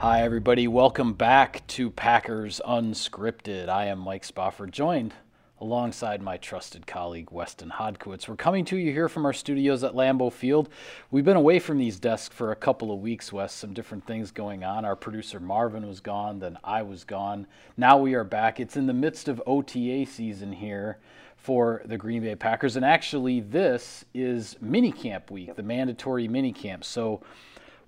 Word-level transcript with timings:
Hi, 0.00 0.22
everybody. 0.22 0.66
Welcome 0.66 1.12
back 1.12 1.66
to 1.66 1.90
Packers 1.90 2.58
Unscripted. 2.66 3.68
I 3.68 3.84
am 3.88 3.98
Mike 3.98 4.24
Spofford, 4.24 4.72
joined 4.72 5.12
alongside 5.60 6.22
my 6.22 6.38
trusted 6.38 6.86
colleague 6.86 7.30
Weston 7.30 7.68
Hodkiewicz. 7.68 8.26
We're 8.26 8.36
coming 8.36 8.64
to 8.64 8.78
you 8.78 8.92
here 8.92 9.10
from 9.10 9.26
our 9.26 9.34
studios 9.34 9.84
at 9.84 9.92
Lambeau 9.92 10.32
Field. 10.32 10.70
We've 11.10 11.26
been 11.26 11.36
away 11.36 11.58
from 11.58 11.76
these 11.76 12.00
desks 12.00 12.34
for 12.34 12.50
a 12.50 12.56
couple 12.56 12.90
of 12.90 13.00
weeks, 13.00 13.30
Wes. 13.30 13.52
Some 13.52 13.74
different 13.74 14.06
things 14.06 14.30
going 14.30 14.64
on. 14.64 14.86
Our 14.86 14.96
producer 14.96 15.38
Marvin 15.38 15.86
was 15.86 16.00
gone, 16.00 16.38
then 16.38 16.56
I 16.64 16.80
was 16.80 17.04
gone. 17.04 17.46
Now 17.76 17.98
we 17.98 18.14
are 18.14 18.24
back. 18.24 18.58
It's 18.58 18.78
in 18.78 18.86
the 18.86 18.94
midst 18.94 19.28
of 19.28 19.42
OTA 19.46 20.06
season 20.06 20.50
here 20.50 20.96
for 21.36 21.82
the 21.84 21.98
Green 21.98 22.22
Bay 22.22 22.36
Packers, 22.36 22.76
and 22.76 22.86
actually, 22.86 23.40
this 23.40 24.06
is 24.14 24.56
minicamp 24.64 25.30
week, 25.30 25.56
the 25.56 25.62
mandatory 25.62 26.26
minicamp. 26.26 26.84
So 26.84 27.20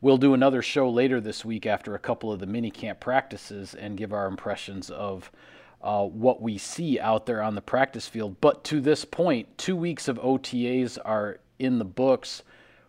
We'll 0.02 0.18
do 0.18 0.34
another 0.34 0.62
show 0.62 0.90
later 0.90 1.20
this 1.20 1.44
week 1.44 1.64
after 1.64 1.94
a 1.94 1.98
couple 2.00 2.32
of 2.32 2.40
the 2.40 2.46
mini 2.46 2.72
camp 2.72 2.98
practices 2.98 3.72
and 3.72 3.96
give 3.96 4.12
our 4.12 4.26
impressions 4.26 4.90
of 4.90 5.30
uh, 5.80 6.04
what 6.04 6.42
we 6.42 6.58
see 6.58 6.98
out 6.98 7.24
there 7.26 7.40
on 7.40 7.54
the 7.54 7.62
practice 7.62 8.08
field. 8.08 8.40
But 8.40 8.64
to 8.64 8.80
this 8.80 9.04
point, 9.04 9.56
two 9.56 9.76
weeks 9.76 10.08
of 10.08 10.18
OTAs 10.18 10.98
are 11.04 11.38
in 11.60 11.78
the 11.78 11.84
books. 11.84 12.42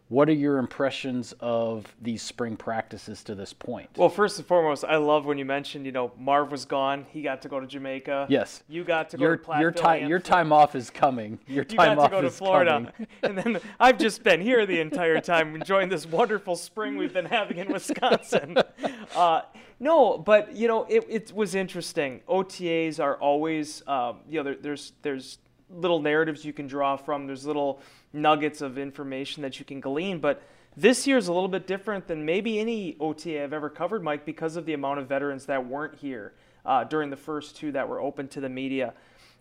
What 0.09 0.29
are 0.29 0.33
your 0.33 0.57
impressions 0.57 1.33
of 1.39 1.93
these 2.01 2.21
spring 2.21 2.55
practices 2.55 3.23
to 3.23 3.35
this 3.35 3.53
point? 3.53 3.89
Well, 3.97 4.09
first 4.09 4.37
and 4.37 4.45
foremost, 4.45 4.83
I 4.83 4.97
love 4.97 5.25
when 5.25 5.37
you 5.37 5.45
mentioned, 5.45 5.85
you 5.85 5.91
know, 5.91 6.11
Marv 6.19 6.51
was 6.51 6.65
gone. 6.65 7.05
He 7.09 7.21
got 7.21 7.41
to 7.43 7.47
go 7.47 7.59
to 7.59 7.65
Jamaica. 7.65 8.27
Yes. 8.29 8.63
You 8.67 8.83
got 8.83 9.09
to 9.11 9.17
go 9.17 9.23
your, 9.23 9.37
to 9.37 9.43
Platteville. 9.43 9.61
Your 9.61 9.71
time, 9.71 10.07
your 10.09 10.19
time 10.19 10.51
off 10.51 10.75
is 10.75 10.89
coming. 10.89 11.39
Your 11.47 11.63
time 11.63 11.97
off 11.97 12.05
is 12.05 12.09
coming. 12.09 12.09
you 12.09 12.09
got 12.09 12.09
to 12.09 12.15
go 12.15 12.21
to 12.21 12.29
Florida. 12.29 12.93
and 13.23 13.37
then 13.37 13.59
I've 13.79 13.97
just 13.97 14.23
been 14.23 14.41
here 14.41 14.65
the 14.65 14.79
entire 14.81 15.19
time 15.21 15.55
enjoying 15.55 15.89
this 15.89 16.05
wonderful 16.05 16.55
spring 16.55 16.97
we've 16.97 17.13
been 17.13 17.25
having 17.25 17.57
in 17.57 17.71
Wisconsin. 17.71 18.57
Uh, 19.15 19.41
no, 19.79 20.17
but, 20.17 20.55
you 20.55 20.67
know, 20.67 20.85
it, 20.85 21.05
it 21.09 21.33
was 21.33 21.55
interesting. 21.55 22.21
OTAs 22.27 22.99
are 22.99 23.15
always, 23.17 23.85
um, 23.87 24.19
you 24.29 24.39
know, 24.39 24.43
there, 24.43 24.55
there's, 24.55 24.93
there's 25.01 25.37
little 25.73 25.99
narratives 26.01 26.45
you 26.45 26.53
can 26.53 26.67
draw 26.67 26.95
from. 26.95 27.27
There's 27.27 27.45
little 27.45 27.79
nuggets 28.11 28.61
of 28.61 28.77
information 28.77 29.43
that 29.43 29.59
you 29.59 29.65
can 29.65 29.79
glean. 29.79 30.19
But 30.19 30.41
this 30.75 31.05
year 31.05 31.17
is 31.17 31.27
a 31.27 31.33
little 31.33 31.49
bit 31.49 31.67
different 31.67 32.07
than 32.07 32.25
maybe 32.25 32.59
any 32.59 32.95
OTA 32.99 33.43
I've 33.43 33.53
ever 33.53 33.69
covered, 33.69 34.03
Mike, 34.03 34.25
because 34.25 34.55
of 34.55 34.65
the 34.65 34.73
amount 34.73 34.99
of 34.99 35.07
veterans 35.07 35.45
that 35.45 35.67
weren't 35.67 35.95
here 35.95 36.33
uh, 36.65 36.83
during 36.83 37.09
the 37.09 37.17
first 37.17 37.55
two 37.55 37.71
that 37.73 37.87
were 37.87 37.99
open 37.99 38.27
to 38.29 38.41
the 38.41 38.49
media. 38.49 38.93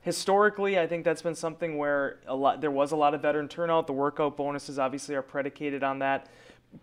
Historically, 0.03 0.79
I 0.79 0.87
think 0.87 1.05
that's 1.05 1.23
been 1.23 1.37
something 1.37 1.79
where 1.79 2.19
a 2.27 2.35
lot 2.35 2.61
there 2.61 2.73
was 2.73 2.91
a 2.91 2.97
lot 2.97 3.15
of 3.15 3.23
veteran 3.23 3.49
turnout. 3.49 3.87
The 3.87 3.93
workout 3.93 4.37
bonuses 4.37 4.79
obviously 4.79 5.15
are 5.15 5.23
predicated 5.23 5.85
on 5.85 6.01
that. 6.01 6.29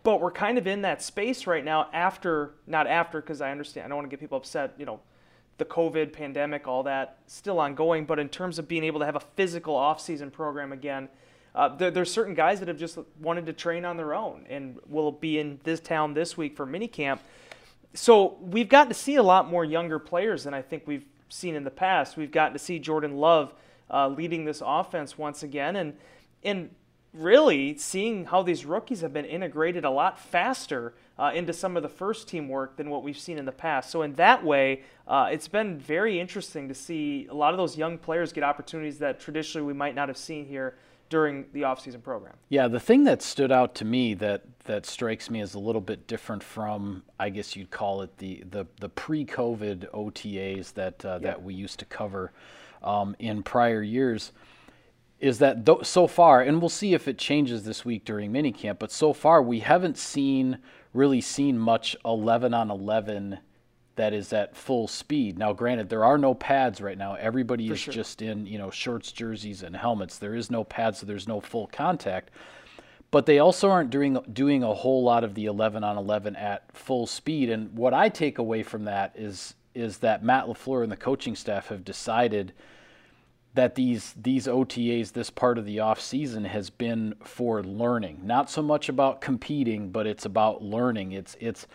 But 0.04 0.22
we're 0.22 0.32
kind 0.32 0.58
of 0.58 0.68
in 0.68 0.84
that 0.84 1.02
space 1.02 1.46
right 1.48 1.66
now 1.66 1.90
after 1.92 2.54
not 2.66 2.88
after 2.88 3.20
because 3.20 3.42
I 3.42 3.52
understand 3.52 3.86
I 3.86 3.88
don't 3.90 3.98
want 3.98 4.10
to 4.10 4.10
get 4.10 4.20
people 4.20 4.38
upset, 4.38 4.76
you 4.78 4.86
know, 4.86 5.02
the 5.60 5.66
COVID 5.66 6.12
pandemic, 6.14 6.68
all 6.68 6.84
that 6.84 7.20
still 7.28 7.60
ongoing, 7.60 8.06
but 8.06 8.18
in 8.18 8.30
terms 8.30 8.58
of 8.58 8.68
being 8.68 8.84
able 8.84 9.00
to 9.00 9.06
have 9.06 9.16
a 9.16 9.20
physical 9.20 9.76
off-season 9.76 10.32
program 10.32 10.72
again, 10.72 11.10
uh, 11.54 11.76
there, 11.76 11.92
there's 11.92 12.12
certain 12.12 12.34
guys 12.34 12.60
that 12.60 12.68
have 12.68 12.78
just 12.78 12.98
wanted 13.20 13.46
to 13.46 13.54
train 13.54 13.86
on 13.86 13.98
their 13.98 14.14
own 14.14 14.46
and 14.50 14.78
will 14.88 15.12
be 15.12 15.40
in 15.40 15.60
this 15.64 15.80
town 15.80 16.14
this 16.14 16.38
week 16.38 16.56
for 16.56 16.66
minicamp. 16.66 17.20
So 17.94 18.38
we've 18.42 18.70
gotten 18.70 18.90
to 18.90 18.94
see 18.98 19.16
a 19.16 19.24
lot 19.24 19.50
more 19.50 19.66
younger 19.66 20.00
players 20.00 20.44
than 20.44 20.54
I 20.54 20.62
think 20.62 20.84
we've 20.86 21.06
seen 21.28 21.56
in 21.56 21.64
the 21.64 21.72
past. 21.72 22.18
We've 22.18 22.32
gotten 22.32 22.54
to 22.54 22.60
see 22.60 22.80
Jordan 22.80 23.18
Love 23.18 23.54
uh, 23.92 24.08
leading 24.08 24.46
this 24.46 24.62
offense 24.66 25.18
once 25.18 25.44
again, 25.44 25.76
and 25.76 25.94
and 26.44 26.70
really 27.14 27.76
seeing 27.78 28.26
how 28.26 28.44
these 28.44 28.64
rookies 28.66 29.02
have 29.02 29.12
been 29.12 29.26
integrated 29.26 29.84
a 29.84 29.90
lot 29.90 30.20
faster 30.20 30.94
uh, 31.20 31.32
into 31.36 31.52
some 31.52 31.76
of 31.76 31.84
the 31.84 31.90
first 31.90 32.30
team 32.30 32.48
work 32.48 32.78
than 32.78 32.90
what 32.90 33.04
we've 33.04 33.20
seen 33.20 33.38
in 33.38 33.46
the 33.46 33.52
past. 33.52 33.92
So 33.92 34.04
in 34.04 34.14
that 34.14 34.44
way, 34.44 34.84
uh, 35.06 35.28
it's 35.32 35.50
been 35.50 35.78
very 35.78 36.18
interesting 36.20 36.70
to 36.70 36.74
see 36.74 37.28
a 37.30 37.34
lot 37.34 37.54
of 37.54 37.58
those 37.58 37.78
young 37.78 37.98
players 37.98 38.32
get 38.32 38.44
opportunities 38.44 39.00
that 39.00 39.20
traditionally 39.20 39.68
we 39.68 39.74
might 39.74 39.96
not 39.96 40.08
have 40.08 40.18
seen 40.18 40.46
here 40.46 40.78
during 41.10 41.46
the 41.54 41.64
offseason 41.64 42.02
program. 42.02 42.36
Yeah, 42.48 42.68
the 42.68 42.80
thing 42.80 43.04
that 43.04 43.22
stood 43.22 43.52
out 43.52 43.76
to 43.76 43.86
me 43.86 44.14
that 44.16 44.44
that 44.66 44.86
strikes 44.86 45.30
me 45.30 45.42
as 45.42 45.56
a 45.56 45.60
little 45.60 45.82
bit 45.82 46.08
different 46.08 46.44
from, 46.44 47.04
I 47.20 47.30
guess 47.30 47.56
you'd 47.56 47.72
call 47.72 48.04
it 48.04 48.18
the 48.20 48.44
the, 48.50 48.66
the 48.80 48.90
pre-COVID 48.90 49.92
OTAs 49.92 50.74
that 50.76 51.04
uh, 51.04 51.20
that 51.20 51.44
we 51.44 51.54
used 51.54 51.80
to 51.80 51.86
cover 51.86 52.32
um, 52.82 53.16
in 53.20 53.44
prior 53.44 53.82
years, 53.82 54.32
is 55.20 55.40
that 55.40 55.66
th- 55.66 55.84
so 55.84 56.08
far, 56.08 56.42
and 56.42 56.62
we'll 56.62 56.70
see 56.70 56.94
if 56.94 57.08
it 57.08 57.18
changes 57.18 57.64
this 57.64 57.84
week 57.84 58.06
during 58.06 58.32
minicamp, 58.32 58.78
but 58.80 58.92
so 58.92 59.12
far 59.12 59.42
we 59.42 59.60
haven't 59.60 59.98
seen 59.98 60.60
really 60.94 61.22
seen 61.22 61.58
much 61.58 61.96
11 62.04 62.54
on 62.54 62.72
11 62.72 63.40
that 63.96 64.14
is 64.14 64.32
at 64.32 64.56
full 64.56 64.88
speed. 64.88 65.38
Now, 65.38 65.52
granted, 65.52 65.90
there 65.90 66.06
are 66.06 66.18
no 66.18 66.34
pads 66.34 66.80
right 66.80 66.98
now. 66.98 67.16
Everybody 67.16 67.68
For 67.68 67.74
is 67.74 67.80
sure. 67.82 67.94
just 67.94 68.22
in, 68.22 68.46
you 68.46 68.58
know, 68.58 68.72
shorts, 68.72 69.12
jerseys, 69.12 69.62
and 69.62 69.76
helmets. 69.76 70.18
There 70.18 70.36
is 70.36 70.50
no 70.50 70.64
pads, 70.64 71.00
so 71.00 71.06
there's 71.06 71.28
no 71.28 71.42
full 71.42 71.68
contact. 71.68 72.32
But 73.12 73.26
they 73.26 73.40
also 73.40 73.70
aren't 73.70 73.90
doing 73.90 74.18
doing 74.32 74.64
a 74.64 74.74
whole 74.74 75.04
lot 75.04 75.24
of 75.24 75.34
the 75.34 75.46
11 75.46 75.84
on 75.84 75.98
11 75.98 76.36
at 76.38 76.72
full 76.72 77.08
speed. 77.08 77.50
And 77.50 77.76
what 77.76 77.94
I 77.94 78.08
take 78.08 78.38
away 78.38 78.64
from 78.64 78.86
that 78.86 79.14
is 79.16 79.56
is 79.76 79.98
that 79.98 80.24
Matt 80.24 80.46
Lafleur 80.46 80.84
and 80.84 80.92
the 80.92 80.98
coaching 80.98 81.36
staff 81.36 81.68
have 81.68 81.84
decided 81.84 82.54
that 83.54 83.76
these 83.76 84.14
these 84.22 84.48
OTAs, 84.48 85.12
this 85.12 85.30
part 85.30 85.58
of 85.58 85.66
the 85.66 85.80
off 85.80 86.00
season, 86.00 86.46
has 86.46 86.70
been 86.70 87.16
for 87.24 87.64
learning. 87.64 88.22
Not 88.24 88.50
so 88.50 88.62
much 88.62 88.90
about 88.90 89.22
competing, 89.22 89.90
but 89.90 90.06
it's 90.06 90.26
about 90.26 90.64
learning. 90.64 91.14
It's 91.14 91.36
it's 91.40 91.68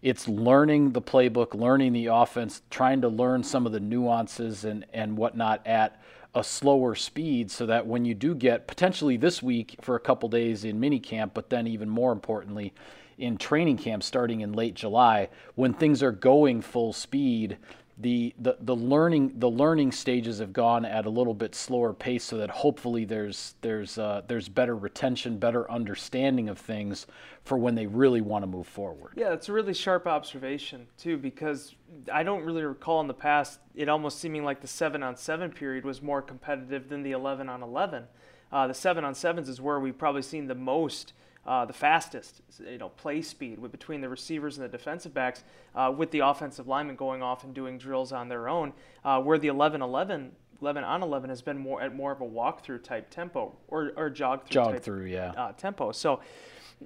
it's 0.00 0.28
learning 0.28 0.92
the 0.92 1.02
playbook, 1.02 1.54
learning 1.54 1.92
the 1.92 2.06
offense, 2.06 2.62
trying 2.70 3.00
to 3.02 3.08
learn 3.08 3.42
some 3.42 3.66
of 3.66 3.72
the 3.72 3.80
nuances 3.80 4.64
and 4.64 4.86
and 4.92 5.16
whatnot 5.16 5.66
at 5.66 6.00
a 6.34 6.44
slower 6.44 6.94
speed, 6.94 7.50
so 7.50 7.66
that 7.66 7.86
when 7.86 8.04
you 8.04 8.14
do 8.14 8.34
get 8.34 8.66
potentially 8.66 9.16
this 9.16 9.42
week 9.42 9.76
for 9.80 9.96
a 9.96 10.00
couple 10.00 10.28
days 10.28 10.64
in 10.64 10.80
minicamp, 10.80 11.30
but 11.34 11.50
then 11.50 11.66
even 11.66 11.88
more 11.88 12.12
importantly 12.12 12.72
in 13.18 13.36
training 13.36 13.76
camp 13.76 14.02
starting 14.02 14.40
in 14.40 14.52
late 14.52 14.74
July, 14.74 15.28
when 15.56 15.74
things 15.74 16.02
are 16.02 16.12
going 16.12 16.62
full 16.62 16.92
speed, 16.92 17.58
the, 18.00 18.32
the, 18.38 18.56
the 18.60 18.76
learning 18.76 19.32
the 19.38 19.50
learning 19.50 19.90
stages 19.90 20.38
have 20.38 20.52
gone 20.52 20.84
at 20.84 21.04
a 21.04 21.10
little 21.10 21.34
bit 21.34 21.54
slower 21.54 21.92
pace 21.92 22.22
so 22.22 22.36
that 22.36 22.48
hopefully 22.48 23.04
there's 23.04 23.56
there's 23.60 23.98
uh, 23.98 24.22
there's 24.28 24.48
better 24.48 24.76
retention, 24.76 25.38
better 25.38 25.70
understanding 25.70 26.48
of 26.48 26.58
things 26.58 27.06
for 27.42 27.58
when 27.58 27.74
they 27.74 27.86
really 27.86 28.20
want 28.20 28.42
to 28.42 28.46
move 28.46 28.66
forward. 28.66 29.12
Yeah, 29.16 29.32
it's 29.32 29.48
a 29.48 29.52
really 29.52 29.74
sharp 29.74 30.06
observation 30.06 30.86
too, 30.96 31.16
because 31.16 31.74
I 32.12 32.22
don't 32.22 32.44
really 32.44 32.62
recall 32.62 33.00
in 33.00 33.08
the 33.08 33.14
past 33.14 33.58
it 33.74 33.88
almost 33.88 34.20
seeming 34.20 34.44
like 34.44 34.60
the 34.60 34.68
seven 34.68 35.02
on 35.02 35.16
seven 35.16 35.50
period 35.50 35.84
was 35.84 36.00
more 36.00 36.22
competitive 36.22 36.88
than 36.88 37.02
the 37.02 37.12
eleven 37.12 37.48
on 37.48 37.62
eleven. 37.62 38.04
Uh, 38.52 38.66
the 38.66 38.74
seven 38.74 39.04
on 39.04 39.14
sevens 39.14 39.48
is 39.48 39.60
where 39.60 39.80
we've 39.80 39.98
probably 39.98 40.22
seen 40.22 40.46
the 40.46 40.54
most, 40.54 41.12
uh, 41.46 41.64
the 41.64 41.72
fastest, 41.72 42.42
you 42.60 42.78
know, 42.78 42.90
play 42.90 43.22
speed 43.22 43.58
with, 43.58 43.72
between 43.72 44.00
the 44.00 44.08
receivers 44.08 44.58
and 44.58 44.64
the 44.64 44.68
defensive 44.68 45.14
backs, 45.14 45.44
uh, 45.74 45.92
with 45.94 46.10
the 46.10 46.20
offensive 46.20 46.68
linemen 46.68 46.96
going 46.96 47.22
off 47.22 47.44
and 47.44 47.54
doing 47.54 47.78
drills 47.78 48.12
on 48.12 48.28
their 48.28 48.48
own. 48.48 48.72
Uh, 49.04 49.20
where 49.20 49.38
the 49.38 49.48
11-11 49.48 50.30
11 50.60 50.82
on 50.82 51.02
11 51.02 51.30
has 51.30 51.40
been 51.40 51.56
more 51.56 51.80
at 51.80 51.94
more 51.94 52.10
of 52.10 52.20
a 52.20 52.26
walkthrough 52.26 52.82
type 52.82 53.08
tempo 53.10 53.54
or, 53.68 53.92
or 53.96 54.10
jog 54.10 54.44
through 54.44 54.54
Jog 54.54 54.72
type, 54.72 54.82
through, 54.82 55.06
yeah. 55.06 55.30
uh, 55.36 55.52
tempo. 55.52 55.92
So 55.92 56.20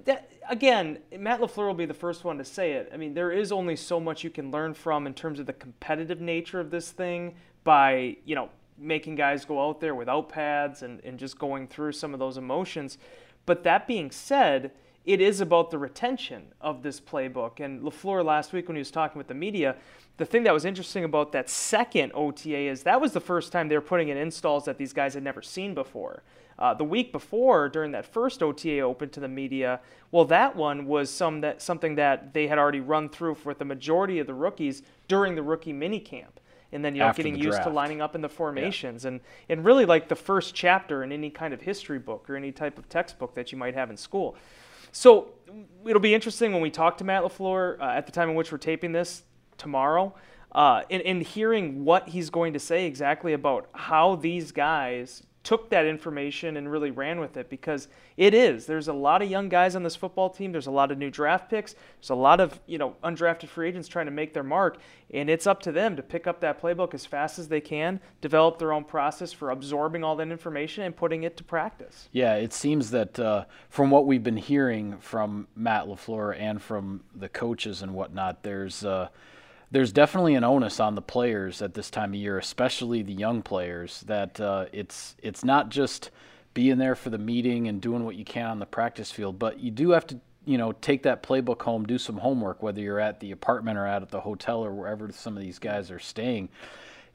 that 0.05 0.31
again, 0.49 0.99
Matt 1.17 1.39
Lafleur 1.39 1.67
will 1.67 1.73
be 1.73 1.85
the 1.85 1.93
first 1.93 2.23
one 2.23 2.37
to 2.37 2.45
say 2.45 2.73
it. 2.73 2.89
I 2.93 2.97
mean, 2.97 3.13
there 3.13 3.31
is 3.31 3.51
only 3.51 3.75
so 3.75 3.99
much 3.99 4.23
you 4.23 4.29
can 4.29 4.51
learn 4.51 4.73
from 4.73 5.07
in 5.07 5.13
terms 5.13 5.39
of 5.39 5.45
the 5.45 5.53
competitive 5.53 6.21
nature 6.21 6.59
of 6.59 6.71
this 6.71 6.91
thing 6.91 7.35
by 7.63 8.17
you 8.25 8.35
know 8.35 8.49
making 8.77 9.15
guys 9.15 9.45
go 9.45 9.67
out 9.67 9.79
there 9.79 9.93
without 9.93 10.29
pads 10.29 10.81
and, 10.81 10.99
and 11.03 11.19
just 11.19 11.37
going 11.37 11.67
through 11.67 11.91
some 11.91 12.13
of 12.13 12.19
those 12.19 12.37
emotions. 12.37 12.97
But 13.45 13.63
that 13.63 13.87
being 13.87 14.11
said, 14.11 14.71
it 15.05 15.19
is 15.19 15.41
about 15.41 15.69
the 15.69 15.77
retention 15.77 16.53
of 16.61 16.81
this 16.81 16.99
playbook. 16.99 17.59
And 17.59 17.81
LaFleur 17.81 18.23
last 18.23 18.53
week 18.53 18.67
when 18.67 18.75
he 18.75 18.79
was 18.79 18.91
talking 18.91 19.17
with 19.17 19.27
the 19.27 19.33
media, 19.33 19.75
the 20.17 20.25
thing 20.25 20.43
that 20.43 20.53
was 20.53 20.63
interesting 20.63 21.03
about 21.03 21.31
that 21.33 21.49
second 21.49 22.11
OTA 22.15 22.69
is 22.69 22.83
that 22.83 23.01
was 23.01 23.11
the 23.11 23.19
first 23.19 23.51
time 23.51 23.67
they 23.67 23.75
were 23.75 23.81
putting 23.81 24.09
in 24.09 24.17
installs 24.17 24.65
that 24.65 24.77
these 24.77 24.93
guys 24.93 25.13
had 25.13 25.23
never 25.23 25.41
seen 25.41 25.73
before. 25.73 26.23
Uh, 26.57 26.73
the 26.73 26.83
week 26.83 27.11
before, 27.11 27.67
during 27.67 27.91
that 27.91 28.05
first 28.05 28.43
OTA 28.43 28.79
open 28.79 29.09
to 29.09 29.19
the 29.19 29.27
media, 29.27 29.79
well, 30.11 30.23
that 30.25 30.55
one 30.55 30.85
was 30.85 31.09
some 31.09 31.41
that 31.41 31.61
something 31.61 31.95
that 31.95 32.33
they 32.33 32.47
had 32.47 32.59
already 32.59 32.79
run 32.79 33.09
through 33.09 33.35
with 33.43 33.57
the 33.57 33.65
majority 33.65 34.19
of 34.19 34.27
the 34.27 34.33
rookies 34.33 34.83
during 35.07 35.33
the 35.35 35.41
rookie 35.41 35.73
minicamp 35.73 36.33
and 36.73 36.83
then 36.83 36.95
you 36.95 36.99
know 36.99 37.07
After 37.07 37.23
getting 37.23 37.37
used 37.37 37.63
to 37.63 37.69
lining 37.69 38.01
up 38.01 38.15
in 38.15 38.21
the 38.21 38.29
formations 38.29 39.05
and 39.05 39.21
and 39.49 39.63
really 39.63 39.85
like 39.85 40.07
the 40.07 40.15
first 40.15 40.53
chapter 40.55 41.03
in 41.03 41.11
any 41.11 41.29
kind 41.29 41.53
of 41.53 41.61
history 41.61 41.99
book 41.99 42.29
or 42.29 42.35
any 42.35 42.51
type 42.51 42.77
of 42.77 42.89
textbook 42.89 43.35
that 43.35 43.51
you 43.51 43.57
might 43.57 43.75
have 43.75 43.89
in 43.89 43.97
school. 43.97 44.35
So 44.91 45.29
it'll 45.85 45.99
be 45.99 46.13
interesting 46.13 46.53
when 46.53 46.61
we 46.61 46.69
talk 46.69 46.97
to 46.97 47.03
Matt 47.03 47.23
Lafleur 47.23 47.79
uh, 47.79 47.85
at 47.85 48.05
the 48.05 48.11
time 48.11 48.29
in 48.29 48.35
which 48.35 48.51
we're 48.51 48.57
taping 48.59 48.91
this 48.91 49.23
tomorrow, 49.57 50.13
uh, 50.51 50.83
and, 50.89 51.01
and 51.01 51.23
hearing 51.23 51.83
what 51.83 52.09
he's 52.09 52.29
going 52.29 52.53
to 52.53 52.59
say 52.59 52.85
exactly 52.85 53.33
about 53.33 53.67
how 53.73 54.15
these 54.15 54.51
guys 54.51 55.23
took 55.43 55.69
that 55.69 55.85
information 55.85 56.57
and 56.57 56.71
really 56.71 56.91
ran 56.91 57.19
with 57.19 57.37
it 57.37 57.49
because 57.49 57.87
it 58.15 58.33
is. 58.33 58.65
There's 58.65 58.87
a 58.87 58.93
lot 58.93 59.21
of 59.21 59.29
young 59.29 59.49
guys 59.49 59.75
on 59.75 59.83
this 59.83 59.95
football 59.95 60.29
team. 60.29 60.51
There's 60.51 60.67
a 60.67 60.71
lot 60.71 60.91
of 60.91 60.97
new 60.97 61.09
draft 61.09 61.49
picks. 61.49 61.75
There's 61.99 62.09
a 62.09 62.15
lot 62.15 62.39
of 62.39 62.59
you 62.65 62.77
know 62.77 62.95
undrafted 63.03 63.49
free 63.49 63.67
agents 63.67 63.87
trying 63.87 64.05
to 64.05 64.11
make 64.11 64.33
their 64.33 64.43
mark 64.43 64.79
and 65.13 65.29
it's 65.29 65.45
up 65.45 65.61
to 65.61 65.71
them 65.71 65.95
to 65.95 66.01
pick 66.01 66.25
up 66.25 66.41
that 66.41 66.59
playbook 66.61 66.93
as 66.93 67.05
fast 67.05 67.37
as 67.37 67.47
they 67.47 67.61
can 67.61 67.99
develop 68.19 68.57
their 68.57 68.73
own 68.73 68.83
process 68.83 69.31
for 69.31 69.51
absorbing 69.51 70.03
all 70.03 70.15
that 70.15 70.29
information 70.29 70.83
and 70.83 70.95
putting 70.95 71.23
it 71.23 71.37
to 71.37 71.43
practice. 71.43 72.09
Yeah, 72.11 72.35
it 72.35 72.51
seems 72.51 72.89
that 72.91 73.19
uh, 73.19 73.45
from 73.69 73.91
what 73.91 74.07
we've 74.07 74.23
been 74.23 74.37
hearing 74.37 74.97
from 74.97 75.47
Matt 75.55 75.85
Lafleur 75.85 76.35
and 76.37 76.61
from 76.61 77.03
the 77.15 77.29
coaches 77.29 77.83
and 77.83 77.93
whatnot, 77.93 78.43
there's 78.43 78.83
uh, 78.83 79.09
there's 79.73 79.91
definitely 79.91 80.35
an 80.35 80.43
onus 80.43 80.79
on 80.79 80.93
the 80.93 81.01
players 81.01 81.63
at 81.63 81.73
this 81.73 81.89
time 81.89 82.11
of 82.13 82.19
year, 82.19 82.37
especially 82.37 83.01
the 83.01 83.11
young 83.11 83.41
players. 83.41 84.01
That 84.01 84.39
uh, 84.39 84.67
it's 84.71 85.15
it's 85.21 85.43
not 85.43 85.69
just 85.69 86.11
being 86.53 86.77
there 86.77 86.93
for 86.93 87.09
the 87.09 87.17
meeting 87.17 87.67
and 87.67 87.81
doing 87.81 88.05
what 88.05 88.15
you 88.15 88.23
can 88.23 88.45
on 88.45 88.59
the 88.59 88.67
practice 88.67 89.11
field, 89.11 89.39
but 89.39 89.59
you 89.59 89.71
do 89.71 89.89
have 89.89 90.05
to 90.07 90.19
you 90.45 90.59
know 90.59 90.73
take 90.73 91.03
that 91.03 91.23
playbook 91.23 91.63
home, 91.63 91.85
do 91.85 91.97
some 91.97 92.17
homework, 92.17 92.61
whether 92.61 92.81
you're 92.81 92.99
at 92.99 93.19
the 93.19 93.31
apartment 93.31 93.79
or 93.79 93.87
out 93.87 94.03
at 94.03 94.09
the 94.09 94.21
hotel 94.21 94.63
or 94.63 94.71
wherever 94.71 95.11
some 95.11 95.35
of 95.35 95.41
these 95.41 95.57
guys 95.57 95.89
are 95.89 95.99
staying 95.99 96.49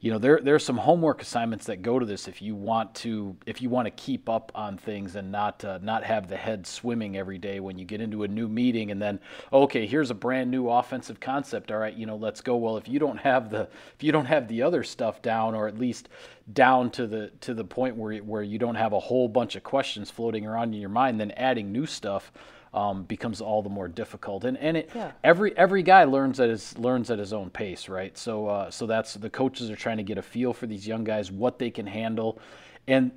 you 0.01 0.13
know 0.13 0.19
there 0.19 0.41
there's 0.41 0.65
some 0.65 0.77
homework 0.77 1.21
assignments 1.21 1.67
that 1.67 1.83
go 1.83 1.99
to 1.99 2.07
this 2.07 2.29
if 2.29 2.41
you 2.41 2.55
want 2.55 2.95
to 2.95 3.37
if 3.47 3.61
you 3.61 3.69
want 3.69 3.87
to 3.87 3.91
keep 3.91 4.29
up 4.29 4.53
on 4.55 4.79
things 4.79 5.17
and 5.17 5.33
not 5.33 5.65
uh, 5.65 5.79
not 5.83 6.05
have 6.05 6.29
the 6.29 6.37
head 6.37 6.67
swimming 6.67 7.17
every 7.17 7.39
day 7.39 7.59
when 7.59 7.79
you 7.79 7.85
get 7.85 8.01
into 8.01 8.23
a 8.23 8.29
new 8.29 8.49
meeting 8.49 8.93
and 8.93 9.03
then 9.03 9.19
okay 9.53 9.87
here's 9.87 10.11
a 10.11 10.15
brand 10.15 10.51
new 10.51 10.69
offensive 10.69 11.19
concept. 11.19 11.73
All 11.73 11.79
right 11.79 11.95
you 11.95 12.07
know 12.07 12.17
let's 12.17 12.41
go. 12.41 12.57
Well 12.57 12.77
if 12.77 12.89
you 12.89 12.99
don't 12.99 13.19
have 13.19 13.51
the 13.51 13.63
if 13.97 14.03
you 14.03 14.13
don't 14.13 14.27
have 14.27 14.47
the 14.47 14.63
other 14.63 14.85
stuff 14.85 15.21
down 15.21 15.55
or 15.55 15.67
at 15.67 15.79
least 15.79 16.09
down 16.53 16.91
to 16.93 17.07
the 17.07 17.33
to 17.41 17.53
the 17.53 17.65
point 17.65 17.97
where 17.97 18.17
where 18.19 18.43
you 18.43 18.59
don't 18.59 18.77
have 18.77 18.93
a 18.93 19.01
whole 19.01 19.29
bunch 19.29 19.57
of 19.57 19.65
questions 19.65 20.11
floating 20.11 20.47
around 20.47 20.75
in 20.75 20.81
your 20.81 20.89
mind 20.91 21.21
then 21.21 21.33
adding 21.33 21.73
new 21.73 21.87
stuff 21.87 22.33
um, 22.75 23.05
becomes 23.05 23.41
all 23.41 23.63
the 23.63 23.69
more 23.71 23.89
difficult. 23.89 24.45
And 24.45 24.57
and 24.59 24.77
it, 24.77 24.91
Yeah. 24.95 25.13
every 25.25 25.57
every 25.57 25.83
guy 25.83 26.05
learns 26.05 26.39
at 26.41 26.49
his 26.49 26.77
learns 26.79 27.11
at 27.11 27.19
his 27.19 27.33
own 27.33 27.51
pace, 27.51 27.89
right? 27.89 28.17
So 28.17 28.47
uh, 28.47 28.71
so 28.71 28.87
that's 28.87 29.15
the 29.15 29.31
coaches 29.31 29.71
are 29.71 29.77
trying 29.77 29.97
to 29.99 30.03
get 30.03 30.19
a 30.19 30.23
feel 30.23 30.53
for 30.53 30.67
these 30.67 30.87
young 30.87 31.05
guys, 31.05 31.31
what 31.33 31.59
they 31.59 31.71
can 31.71 31.87
handle, 31.87 32.39
and 32.87 33.11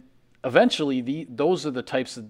eventually 0.44 1.01
the 1.01 1.27
those 1.30 1.65
are 1.65 1.71
the 1.71 1.83
types 1.83 2.18
of 2.18 2.25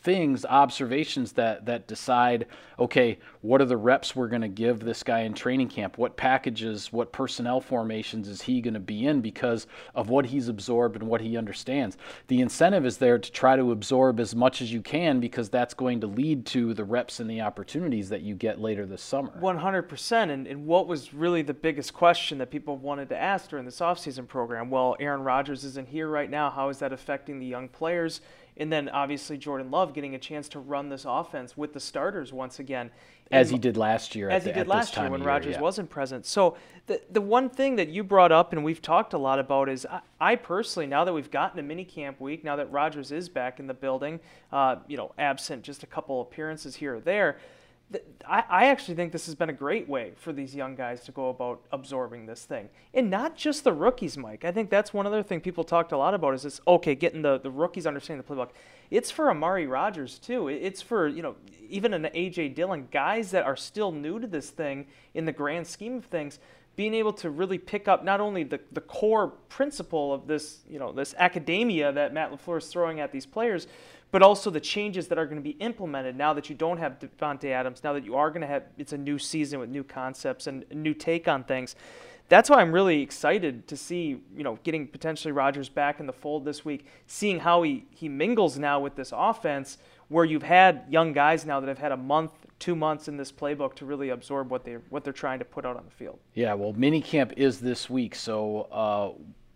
things, 0.00 0.44
observations 0.44 1.32
that 1.32 1.66
that 1.66 1.86
decide, 1.86 2.46
okay, 2.78 3.18
what 3.42 3.60
are 3.60 3.66
the 3.66 3.76
reps 3.76 4.16
we're 4.16 4.28
going 4.28 4.42
to 4.42 4.48
give 4.48 4.80
this 4.80 5.02
guy 5.02 5.20
in 5.20 5.34
training 5.34 5.68
camp? 5.68 5.98
What 5.98 6.16
packages, 6.16 6.92
what 6.92 7.12
personnel 7.12 7.60
formations 7.60 8.28
is 8.28 8.42
he 8.42 8.60
going 8.60 8.74
to 8.74 8.80
be 8.80 9.06
in 9.06 9.20
because 9.20 9.66
of 9.94 10.08
what 10.08 10.26
he's 10.26 10.48
absorbed 10.48 10.96
and 10.96 11.08
what 11.08 11.20
he 11.20 11.36
understands? 11.36 11.96
The 12.28 12.40
incentive 12.40 12.86
is 12.86 12.98
there 12.98 13.18
to 13.18 13.32
try 13.32 13.56
to 13.56 13.72
absorb 13.72 14.20
as 14.20 14.34
much 14.34 14.62
as 14.62 14.72
you 14.72 14.82
can 14.82 15.20
because 15.20 15.48
that's 15.48 15.74
going 15.74 16.00
to 16.00 16.06
lead 16.06 16.46
to 16.46 16.74
the 16.74 16.84
reps 16.84 17.20
and 17.20 17.30
the 17.30 17.40
opportunities 17.40 18.08
that 18.08 18.22
you 18.22 18.34
get 18.34 18.60
later 18.60 18.86
this 18.86 19.02
summer. 19.02 19.32
100%. 19.40 20.30
And, 20.30 20.46
and 20.46 20.66
what 20.66 20.86
was 20.86 21.12
really 21.12 21.42
the 21.42 21.54
biggest 21.54 21.94
question 21.94 22.38
that 22.38 22.50
people 22.50 22.76
wanted 22.76 23.08
to 23.10 23.16
ask 23.16 23.50
during 23.50 23.64
this 23.64 23.80
offseason 23.80 24.26
program? 24.26 24.70
Well, 24.70 24.96
Aaron 24.98 25.22
Rodgers 25.22 25.64
isn't 25.64 25.88
here 25.88 26.08
right 26.08 26.30
now. 26.30 26.50
How 26.50 26.68
is 26.68 26.78
that 26.78 26.92
affecting 26.92 27.38
the 27.38 27.46
young 27.46 27.68
players? 27.68 28.20
And 28.60 28.70
then 28.70 28.90
obviously 28.90 29.38
Jordan 29.38 29.70
Love 29.70 29.94
getting 29.94 30.14
a 30.14 30.18
chance 30.18 30.48
to 30.50 30.60
run 30.60 30.90
this 30.90 31.06
offense 31.08 31.56
with 31.56 31.72
the 31.72 31.80
starters 31.80 32.32
once 32.32 32.58
again. 32.58 32.90
as 33.30 33.48
And 33.48 33.56
he 33.56 33.58
did 33.58 33.76
last 33.76 34.14
year. 34.14 34.28
as 34.28 34.46
at 34.46 34.54
he 34.54 34.60
did 34.60 34.68
last 34.68 34.96
year 34.96 35.08
when 35.08 35.20
year, 35.20 35.28
Rodgers 35.28 35.54
yeah. 35.54 35.60
wasn't 35.60 35.88
present. 35.88 36.26
So 36.26 36.56
the 36.86 37.00
the 37.10 37.22
one 37.22 37.48
thing 37.48 37.76
that 37.76 37.88
you 37.88 38.04
brought 38.04 38.32
up 38.32 38.52
and 38.52 38.62
we've 38.62 38.82
talked 38.82 39.14
a 39.14 39.18
lot 39.18 39.38
about 39.38 39.70
is 39.70 39.86
I, 39.86 40.00
I 40.20 40.36
personally 40.36 40.86
now 40.86 41.04
that 41.04 41.12
we've 41.14 41.30
gotten 41.30 41.66
to 41.66 41.74
minicamp 41.74 42.20
week, 42.20 42.44
now 42.44 42.56
that 42.56 42.70
Rodgers 42.70 43.10
is 43.10 43.28
back 43.30 43.58
in 43.58 43.66
the 43.66 43.74
building, 43.74 44.20
uh, 44.52 44.76
you 44.86 44.98
know, 44.98 45.12
absent 45.18 45.62
just 45.62 45.82
a 45.82 45.86
couple 45.86 46.20
appearances 46.20 46.76
here 46.76 46.96
or 46.96 47.00
there. 47.00 47.38
I, 48.26 48.44
I 48.48 48.66
actually 48.66 48.94
think 48.94 49.12
this 49.12 49.26
has 49.26 49.34
been 49.34 49.50
a 49.50 49.54
great 49.54 49.88
way 49.88 50.12
for 50.16 50.32
these 50.32 50.54
young 50.54 50.76
guys 50.76 51.02
to 51.04 51.12
go 51.12 51.28
about 51.30 51.62
absorbing 51.72 52.26
this 52.26 52.44
thing. 52.44 52.68
And 52.94 53.10
not 53.10 53.36
just 53.36 53.64
the 53.64 53.72
rookies, 53.72 54.16
Mike. 54.16 54.44
I 54.44 54.52
think 54.52 54.70
that's 54.70 54.94
one 54.94 55.06
other 55.06 55.22
thing 55.22 55.40
people 55.40 55.64
talked 55.64 55.92
a 55.92 55.96
lot 55.96 56.14
about 56.14 56.34
is 56.34 56.42
this, 56.42 56.60
okay, 56.66 56.94
getting 56.94 57.22
the, 57.22 57.38
the 57.38 57.50
rookies 57.50 57.86
understanding 57.86 58.24
the 58.26 58.34
playbook. 58.34 58.50
It's 58.90 59.10
for 59.10 59.30
Amari 59.30 59.66
Rodgers, 59.66 60.18
too. 60.18 60.48
It's 60.48 60.82
for, 60.82 61.08
you 61.08 61.22
know, 61.22 61.36
even 61.68 61.94
an 61.94 62.08
A.J. 62.12 62.50
Dillon, 62.50 62.88
guys 62.90 63.30
that 63.32 63.44
are 63.44 63.56
still 63.56 63.92
new 63.92 64.20
to 64.20 64.26
this 64.26 64.50
thing 64.50 64.86
in 65.14 65.24
the 65.24 65.32
grand 65.32 65.66
scheme 65.66 65.96
of 65.96 66.04
things, 66.04 66.38
being 66.76 66.94
able 66.94 67.12
to 67.12 67.30
really 67.30 67.58
pick 67.58 67.88
up 67.88 68.04
not 68.04 68.20
only 68.20 68.42
the, 68.44 68.60
the 68.72 68.80
core 68.80 69.28
principle 69.48 70.14
of 70.14 70.26
this, 70.26 70.60
you 70.68 70.78
know, 70.78 70.92
this 70.92 71.14
academia 71.18 71.92
that 71.92 72.14
Matt 72.14 72.32
LaFleur 72.32 72.58
is 72.58 72.68
throwing 72.68 73.00
at 73.00 73.12
these 73.12 73.26
players, 73.26 73.66
but 74.10 74.22
also 74.22 74.50
the 74.50 74.60
changes 74.60 75.08
that 75.08 75.18
are 75.18 75.26
going 75.26 75.36
to 75.36 75.42
be 75.42 75.56
implemented 75.58 76.16
now 76.16 76.32
that 76.34 76.48
you 76.48 76.56
don't 76.56 76.78
have 76.78 76.98
Davante 76.98 77.50
Adams, 77.50 77.82
now 77.84 77.92
that 77.92 78.04
you 78.04 78.16
are 78.16 78.30
going 78.30 78.40
to 78.40 78.46
have 78.46 78.64
it's 78.78 78.92
a 78.92 78.98
new 78.98 79.18
season 79.18 79.60
with 79.60 79.70
new 79.70 79.84
concepts 79.84 80.46
and 80.46 80.64
a 80.70 80.74
new 80.74 80.94
take 80.94 81.28
on 81.28 81.44
things. 81.44 81.76
That's 82.28 82.48
why 82.48 82.60
I'm 82.60 82.70
really 82.70 83.02
excited 83.02 83.66
to 83.66 83.76
see, 83.76 84.20
you 84.36 84.44
know, 84.44 84.56
getting 84.62 84.86
potentially 84.86 85.32
Rodgers 85.32 85.68
back 85.68 85.98
in 85.98 86.06
the 86.06 86.12
fold 86.12 86.44
this 86.44 86.64
week, 86.64 86.86
seeing 87.08 87.40
how 87.40 87.62
he, 87.62 87.86
he 87.90 88.08
mingles 88.08 88.56
now 88.56 88.78
with 88.78 88.94
this 88.94 89.12
offense 89.12 89.78
where 90.10 90.24
you've 90.24 90.44
had 90.44 90.84
young 90.88 91.12
guys 91.12 91.44
now 91.44 91.58
that 91.58 91.68
have 91.68 91.78
had 91.78 91.90
a 91.90 91.96
month, 91.96 92.30
two 92.60 92.76
months 92.76 93.08
in 93.08 93.16
this 93.16 93.32
playbook 93.32 93.74
to 93.74 93.84
really 93.84 94.10
absorb 94.10 94.48
what 94.48 94.64
they 94.64 94.74
what 94.90 95.02
they're 95.02 95.12
trying 95.12 95.40
to 95.40 95.44
put 95.44 95.64
out 95.64 95.76
on 95.76 95.84
the 95.84 95.90
field. 95.90 96.18
Yeah, 96.34 96.54
well, 96.54 96.72
minicamp 96.72 97.32
is 97.36 97.58
this 97.58 97.90
week. 97.90 98.14
So, 98.14 98.62
uh, 98.70 99.10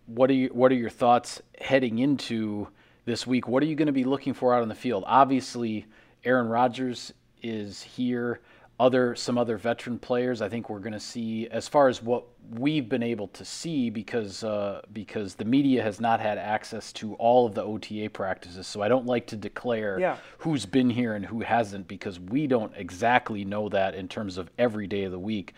what 0.07 0.29
are 0.29 0.33
you, 0.33 0.49
what 0.49 0.71
are 0.71 0.75
your 0.75 0.89
thoughts 0.89 1.41
heading 1.59 1.99
into 1.99 2.67
this 3.05 3.25
week? 3.25 3.47
What 3.47 3.63
are 3.63 3.67
you 3.67 3.75
going 3.75 3.85
to 3.87 3.91
be 3.93 4.03
looking 4.03 4.33
for 4.33 4.53
out 4.53 4.61
on 4.61 4.67
the 4.69 4.75
field? 4.75 5.03
Obviously, 5.07 5.85
Aaron 6.23 6.47
Rodgers 6.47 7.13
is 7.41 7.81
here. 7.81 8.41
Other 8.77 9.15
some 9.15 9.37
other 9.37 9.55
veteran 9.57 9.97
players. 9.97 10.41
I 10.41 10.49
think 10.49 10.69
we're 10.69 10.79
going 10.79 10.91
to 10.91 10.99
see 10.99 11.47
as 11.47 11.65
far 11.65 11.87
as 11.87 12.03
what 12.03 12.25
we've 12.51 12.89
been 12.89 13.03
able 13.03 13.29
to 13.29 13.45
see 13.45 13.89
because 13.89 14.43
uh, 14.43 14.81
because 14.91 15.35
the 15.35 15.45
media 15.45 15.81
has 15.81 16.01
not 16.01 16.19
had 16.19 16.37
access 16.37 16.91
to 16.93 17.13
all 17.13 17.45
of 17.45 17.55
the 17.55 17.63
OTA 17.63 18.09
practices. 18.09 18.67
So 18.67 18.81
I 18.81 18.89
don't 18.89 19.05
like 19.05 19.27
to 19.27 19.37
declare 19.37 19.97
Yeah. 19.97 20.17
who's 20.39 20.65
been 20.65 20.89
here 20.89 21.13
and 21.13 21.25
who 21.25 21.39
hasn't 21.39 21.87
because 21.87 22.19
we 22.19 22.47
don't 22.47 22.73
exactly 22.75 23.45
know 23.45 23.69
that 23.69 23.95
in 23.95 24.09
terms 24.09 24.37
of 24.37 24.49
every 24.57 24.87
day 24.87 25.05
of 25.05 25.13
the 25.13 25.19
week. 25.19 25.53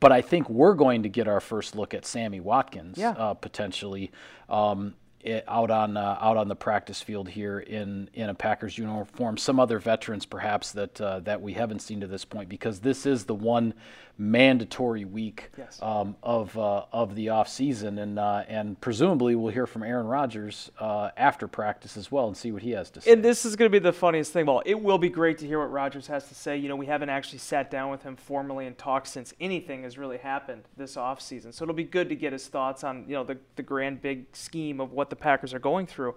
But 0.00 0.10
I 0.10 0.20
think 0.20 0.50
we're 0.50 0.74
going 0.74 1.04
to 1.04 1.08
get 1.08 1.28
our 1.28 1.40
first 1.40 1.76
look 1.76 1.94
at 1.94 2.04
Sammy 2.04 2.40
Watkins 2.40 2.98
Yeah. 2.98 3.10
uh, 3.10 3.34
potentially. 3.34 4.10
Um, 4.48 4.94
out 5.46 5.70
on 5.70 5.96
uh, 5.96 6.18
out 6.20 6.36
on 6.36 6.48
the 6.48 6.56
practice 6.56 7.00
field 7.02 7.28
here 7.28 7.58
in 7.60 8.08
in 8.14 8.28
a 8.28 8.34
Packers 8.34 8.78
uniform. 8.78 9.36
Some 9.36 9.60
other 9.60 9.78
veterans, 9.78 10.26
perhaps 10.26 10.72
that 10.72 11.00
uh, 11.00 11.20
that 11.20 11.40
we 11.42 11.52
haven't 11.54 11.80
seen 11.80 12.00
to 12.00 12.06
this 12.06 12.24
point, 12.24 12.48
because 12.48 12.80
this 12.80 13.06
is 13.06 13.24
the 13.24 13.34
one 13.34 13.74
mandatory 14.18 15.04
week 15.06 15.50
Yes. 15.56 15.78
um, 15.82 16.14
of 16.22 16.56
uh, 16.58 16.84
of 16.92 17.14
the 17.14 17.30
off 17.30 17.48
season, 17.48 17.98
and 17.98 18.18
uh, 18.18 18.44
and 18.48 18.78
presumably 18.80 19.34
we'll 19.34 19.52
hear 19.52 19.66
from 19.66 19.82
Aaron 19.82 20.06
Rodgers 20.06 20.70
uh, 20.78 21.10
after 21.16 21.48
practice 21.48 21.96
as 21.96 22.12
well 22.12 22.26
and 22.28 22.36
see 22.36 22.52
what 22.52 22.62
he 22.62 22.72
has 22.72 22.90
to 22.90 23.00
say. 23.00 23.12
And 23.12 23.24
this 23.24 23.44
is 23.44 23.56
going 23.56 23.70
to 23.70 23.72
be 23.72 23.82
the 23.82 23.92
funniest 23.92 24.32
thing. 24.32 24.46
Well, 24.46 24.62
it 24.66 24.80
will 24.80 24.98
be 24.98 25.08
great 25.08 25.38
to 25.38 25.46
hear 25.46 25.58
what 25.58 25.70
Rodgers 25.70 26.06
has 26.08 26.28
to 26.28 26.34
say. 26.34 26.56
You 26.58 26.68
know, 26.68 26.76
we 26.76 26.86
haven't 26.86 27.08
actually 27.08 27.38
sat 27.38 27.70
down 27.70 27.90
with 27.90 28.02
him 28.02 28.16
formally 28.16 28.66
and 28.66 28.76
talked 28.76 29.08
since 29.08 29.32
anything 29.40 29.82
has 29.84 29.96
really 29.96 30.18
happened 30.18 30.62
this 30.76 30.96
offseason. 30.96 31.54
So 31.54 31.64
it'll 31.64 31.74
be 31.74 31.84
good 31.84 32.08
to 32.10 32.14
get 32.14 32.32
his 32.32 32.46
thoughts 32.46 32.84
on, 32.84 33.04
you 33.08 33.14
know, 33.14 33.24
the, 33.24 33.38
the 33.56 33.62
grand 33.62 34.02
big 34.02 34.26
scheme 34.34 34.80
of 34.80 34.92
what 34.92 35.09
the 35.10 35.16
Packers 35.16 35.52
are 35.52 35.58
going 35.58 35.86
through. 35.86 36.14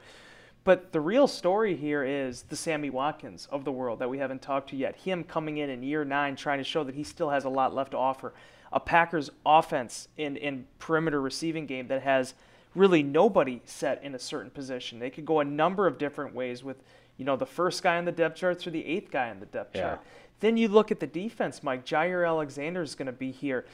But 0.63 0.93
the 0.93 1.01
real 1.01 1.27
story 1.27 1.75
here 1.75 2.03
is 2.03 2.43
the 2.43 2.55
Sammy 2.55 2.89
Watkins 2.89 3.47
of 3.51 3.65
the 3.65 3.71
world 3.71 3.99
that 3.99 4.09
we 4.09 4.19
haven't 4.19 4.41
talked 4.41 4.69
to 4.69 4.77
yet. 4.77 4.95
Him 4.95 5.23
coming 5.23 5.57
in 5.57 5.69
in 5.69 5.83
year 5.83 6.05
nine, 6.05 6.35
trying 6.37 6.59
to 6.59 6.63
show 6.63 6.83
that 6.85 6.95
he 6.95 7.03
still 7.03 7.29
has 7.31 7.43
a 7.43 7.49
lot 7.49 7.75
left 7.75 7.91
to 7.91 7.97
offer. 7.97 8.33
A 8.71 8.79
Packers 8.79 9.29
offense 9.45 10.07
in, 10.17 10.37
in 10.37 10.65
perimeter 10.79 11.21
receiving 11.21 11.65
game 11.65 11.87
that 11.89 12.01
has 12.01 12.33
really 12.75 13.03
nobody 13.03 13.61
set 13.65 14.01
in 14.03 14.15
a 14.15 14.19
certain 14.19 14.49
position. 14.49 14.99
They 14.99 15.09
could 15.09 15.25
go 15.25 15.41
a 15.41 15.45
number 15.45 15.85
of 15.85 15.97
different 15.97 16.33
ways 16.33 16.63
with, 16.63 16.77
you 17.17 17.25
know, 17.25 17.35
the 17.35 17.45
first 17.45 17.83
guy 17.83 17.97
on 17.97 18.05
the 18.05 18.11
depth 18.11 18.37
chart 18.37 18.59
through 18.59 18.71
the 18.71 18.85
eighth 18.85 19.11
guy 19.11 19.29
on 19.29 19.39
the 19.41 19.45
depth 19.45 19.75
Yeah. 19.75 19.81
chart. 19.81 20.01
Then 20.39 20.57
you 20.57 20.69
look 20.69 20.91
at 20.91 20.99
the 20.99 21.07
defense, 21.07 21.61
Mike. 21.61 21.85
Jaire 21.85 22.27
Alexander 22.27 22.81
is 22.81 22.95
going 22.95 23.05
to 23.05 23.11
be 23.11 23.31
here 23.31 23.65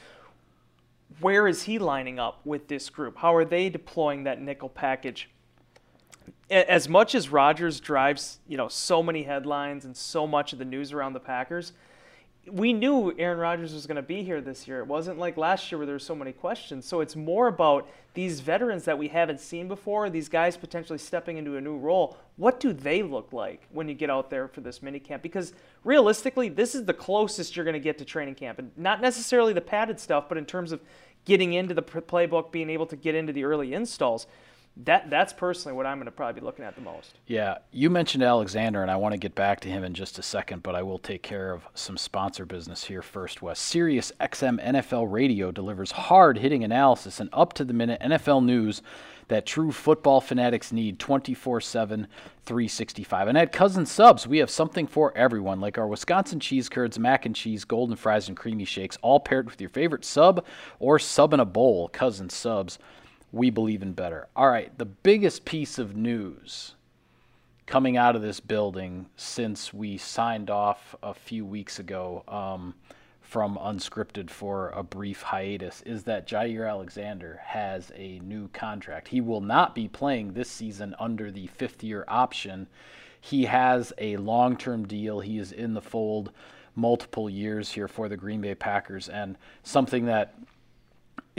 where 1.20 1.48
is 1.48 1.64
he 1.64 1.80
lining 1.80 2.20
up 2.20 2.40
with 2.46 2.68
this 2.68 2.90
group? 2.90 3.18
How 3.18 3.36
are 3.36 3.46
they 3.46 3.70
deploying 3.70 4.24
that 4.24 4.42
nickel 4.42 4.70
package? 4.70 5.30
As 6.50 6.90
much 6.90 7.14
as 7.14 7.30
Rodgers 7.30 7.80
drives, 7.80 8.40
you 8.48 8.58
know, 8.58 8.68
so 8.68 9.04
many 9.04 9.24
headlines 9.24 9.86
and 9.86 9.96
so 9.96 10.26
much 10.26 10.54
of 10.54 10.60
the 10.60 10.66
news 10.66 10.94
around 10.94 11.14
the 11.14 11.20
Packers, 11.20 11.74
we 12.52 12.74
knew 12.74 13.14
Aaron 13.18 13.40
Rodgers 13.40 13.74
was 13.74 13.86
going 13.86 13.96
to 13.96 14.02
be 14.02 14.24
here 14.24 14.42
this 14.42 14.68
year. 14.68 14.80
It 14.80 14.88
wasn't 14.88 15.18
like 15.18 15.38
last 15.38 15.72
year 15.72 15.78
where 15.78 15.86
there 15.86 15.96
were 15.96 16.00
so 16.00 16.16
many 16.16 16.32
questions. 16.32 16.86
So 16.86 17.02
it's 17.02 17.16
more 17.16 17.48
about 17.48 17.88
these 18.14 18.40
veterans 18.40 18.86
that 18.86 18.98
we 18.98 19.08
haven't 19.08 19.40
seen 19.40 19.68
before, 19.68 20.10
these 20.10 20.30
guys 20.30 20.58
potentially 20.58 21.00
stepping 21.00 21.38
into 21.38 21.58
a 21.58 21.62
new 21.62 21.78
role. 21.78 22.18
What 22.38 22.60
do 22.60 22.74
they 22.74 23.04
look 23.04 23.32
like 23.32 23.68
when 23.72 23.88
you 23.88 23.94
get 23.94 24.10
out 24.10 24.30
there 24.30 24.48
for 24.48 24.62
this 24.62 24.82
mini 24.82 25.00
camp? 25.00 25.24
Because 25.24 25.54
realistically, 25.84 26.50
this 26.50 26.76
is 26.76 26.86
the 26.86 26.94
closest 26.94 27.56
you're 27.56 27.66
going 27.66 27.74
to 27.74 27.80
get 27.80 27.98
to 28.00 28.06
training 28.06 28.36
camp. 28.36 28.60
And 28.60 28.72
not 28.76 29.02
necessarily 29.02 29.54
the 29.54 29.62
padded 29.62 30.00
stuff, 30.00 30.28
but 30.28 30.38
in 30.38 30.46
terms 30.46 30.72
of 30.72 30.82
getting 31.26 31.54
into 31.54 31.74
the 31.74 31.84
playbook, 31.84 32.52
being 32.52 32.70
able 32.70 32.86
to 32.88 32.96
get 32.96 33.16
into 33.16 33.34
the 33.34 33.44
early 33.44 33.74
installs. 33.74 34.28
That, 34.86 35.10
that's 35.10 35.34
personally 35.34 35.76
what 35.76 35.86
I'm 35.86 35.98
going 35.98 36.06
to 36.06 36.12
probably 36.12 36.40
be 36.40 36.46
looking 36.46 36.64
at 36.64 36.76
the 36.76 36.82
most. 36.82 37.18
Yeah, 37.28 37.58
you 37.72 37.90
mentioned 37.90 38.24
Alexander, 38.24 38.82
and 38.82 38.90
I 38.90 38.96
want 38.96 39.14
to 39.14 39.18
get 39.18 39.36
back 39.36 39.60
to 39.62 39.70
him 39.70 39.84
in 39.84 39.94
just 39.94 40.20
a 40.20 40.24
second, 40.24 40.64
but 40.64 40.74
I 40.74 40.84
will 40.84 41.00
take 41.00 41.22
care 41.22 41.52
of 41.52 41.68
some 41.74 41.98
sponsor 41.98 42.46
business 42.46 42.86
here 42.86 43.02
first. 43.02 43.42
Wes 43.42 43.60
Sirius 43.60 44.12
XM 44.22 44.64
NFL 44.64 45.12
Radio 45.12 45.52
delivers 45.52 45.92
hard 45.92 46.38
hitting 46.38 46.64
analysis 46.64 47.20
and 47.20 47.30
up 47.34 47.54
to 47.54 47.66
the 47.66 47.74
minute 47.74 48.00
NFL 48.02 48.46
news 48.46 48.82
that 49.30 49.46
true 49.46 49.72
football 49.72 50.22
fanatics 50.22 50.72
need 50.72 51.00
24 51.00 51.62
7, 51.62 52.08
365. 52.46 53.28
And 53.28 53.38
at 53.38 53.52
Cousins 53.52 53.92
Subs, 53.92 54.28
we 54.28 54.40
have 54.40 54.50
something 54.50 54.88
for 54.88 55.16
everyone, 55.16 55.62
like 55.62 55.78
our 55.78 55.88
Wisconsin 55.88 56.40
cheese 56.40 56.68
curds, 56.68 57.00
mac 57.00 57.26
and 57.26 57.36
cheese, 57.36 57.64
golden 57.64 57.96
fries, 57.96 58.28
and 58.28 58.36
creamy 58.36 58.66
shakes, 58.66 58.98
all 59.02 59.20
paired 59.20 59.50
with 59.50 59.62
your 59.62 59.70
favorite 59.70 60.04
sub 60.04 60.46
or 60.80 61.00
sub 61.00 61.34
in 61.34 61.40
a 61.40 61.46
bowl. 61.46 61.90
Cousins 61.90 62.34
Subs 62.34 62.80
we 63.32 63.50
believe 63.50 63.82
in 63.82 63.94
better. 63.94 64.28
All 64.36 64.50
right, 64.50 64.76
the 64.78 64.86
biggest 64.86 65.46
piece 65.46 65.78
of 65.78 65.96
news 65.96 66.76
coming 67.66 67.98
out 67.98 68.16
of 68.16 68.22
this 68.22 68.40
building 68.40 69.06
since 69.16 69.72
we 69.74 69.98
signed 69.98 70.50
off 70.50 70.96
a 71.04 71.14
few 71.14 71.46
weeks 71.46 71.78
ago 71.78 72.24
um, 72.28 72.74
from 73.22 73.58
Unscripted 73.58 74.32
for 74.32 74.70
a 74.70 74.82
brief 74.82 75.22
hiatus 75.22 75.84
is 75.84 76.04
that 76.06 76.28
Jaire 76.28 76.68
Alexander 76.68 77.40
has 77.46 77.92
a 77.96 78.18
new 78.20 78.48
contract. 78.48 79.08
He 79.08 79.22
will 79.22 79.42
not 79.42 79.76
be 79.76 79.88
playing 79.88 80.34
this 80.34 80.50
season 80.50 80.96
under 81.00 81.30
the 81.30 81.46
fifth 81.46 81.84
year 81.84 82.06
option. 82.08 82.68
He 83.22 83.46
has 83.46 83.94
a 84.00 84.18
long 84.18 84.58
term 84.58 84.88
deal. 84.88 85.20
He 85.20 85.38
is 85.38 85.52
in 85.52 85.76
the 85.76 85.82
fold 85.82 86.32
multiple 86.74 87.30
years 87.30 87.72
here 87.72 87.88
for 87.88 88.10
the 88.10 88.18
Green 88.18 88.42
Bay 88.42 88.56
Packers, 88.56 89.10
and 89.10 89.38
something 89.62 90.06
that 90.06 90.34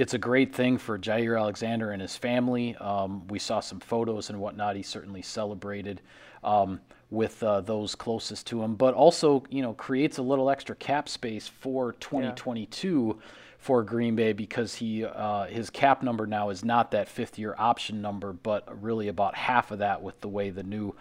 it's 0.01 0.15
a 0.15 0.19
great 0.19 0.55
thing 0.55 0.79
for 0.79 0.99
Jaire 0.99 1.39
Alexander 1.39 1.91
and 1.91 2.01
his 2.01 2.17
family. 2.17 2.75
Um, 2.77 3.27
we 3.29 3.39
saw 3.39 3.61
some 3.61 3.81
photos 3.81 4.31
and 4.31 4.41
whatnot. 4.41 4.75
He 4.75 4.83
certainly 4.83 5.21
celebrated 5.21 6.01
um, 6.43 6.81
with 7.11 7.43
uh, 7.43 7.61
those 7.61 7.95
closest 7.95 8.47
to 8.47 8.63
him, 8.63 8.77
but 8.77 8.95
also, 8.95 9.43
you 9.51 9.61
know, 9.61 9.75
creates 9.75 10.17
a 10.17 10.23
little 10.23 10.49
extra 10.49 10.75
cap 10.75 11.07
space 11.07 11.47
for 11.47 11.93
2022 12.01 13.21
for 13.59 13.83
Green 13.83 14.17
Bay 14.17 14.33
because 14.33 14.75
he 14.75 15.05
uh, 15.05 15.45
his 15.45 15.69
cap 15.69 16.03
number 16.03 16.27
now 16.27 16.49
is 16.49 16.65
not 16.65 16.93
that 16.93 17.07
fifth 17.07 17.39
year 17.39 17.55
option 17.59 18.01
number, 18.01 18.33
but 18.33 18.83
really 18.83 19.09
about 19.09 19.35
half 19.35 19.71
of 19.71 19.81
that 19.81 20.01
with 20.03 20.19
the 20.23 20.29
way 20.29 20.49
the 20.49 20.63
new 20.63 20.95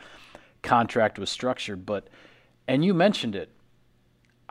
contract 0.61 1.17
was 1.17 1.29
structured. 1.29 1.85
But 1.85 2.09
and 2.67 2.83
you 2.83 2.93
mentioned 2.93 3.33
it, 3.33 3.49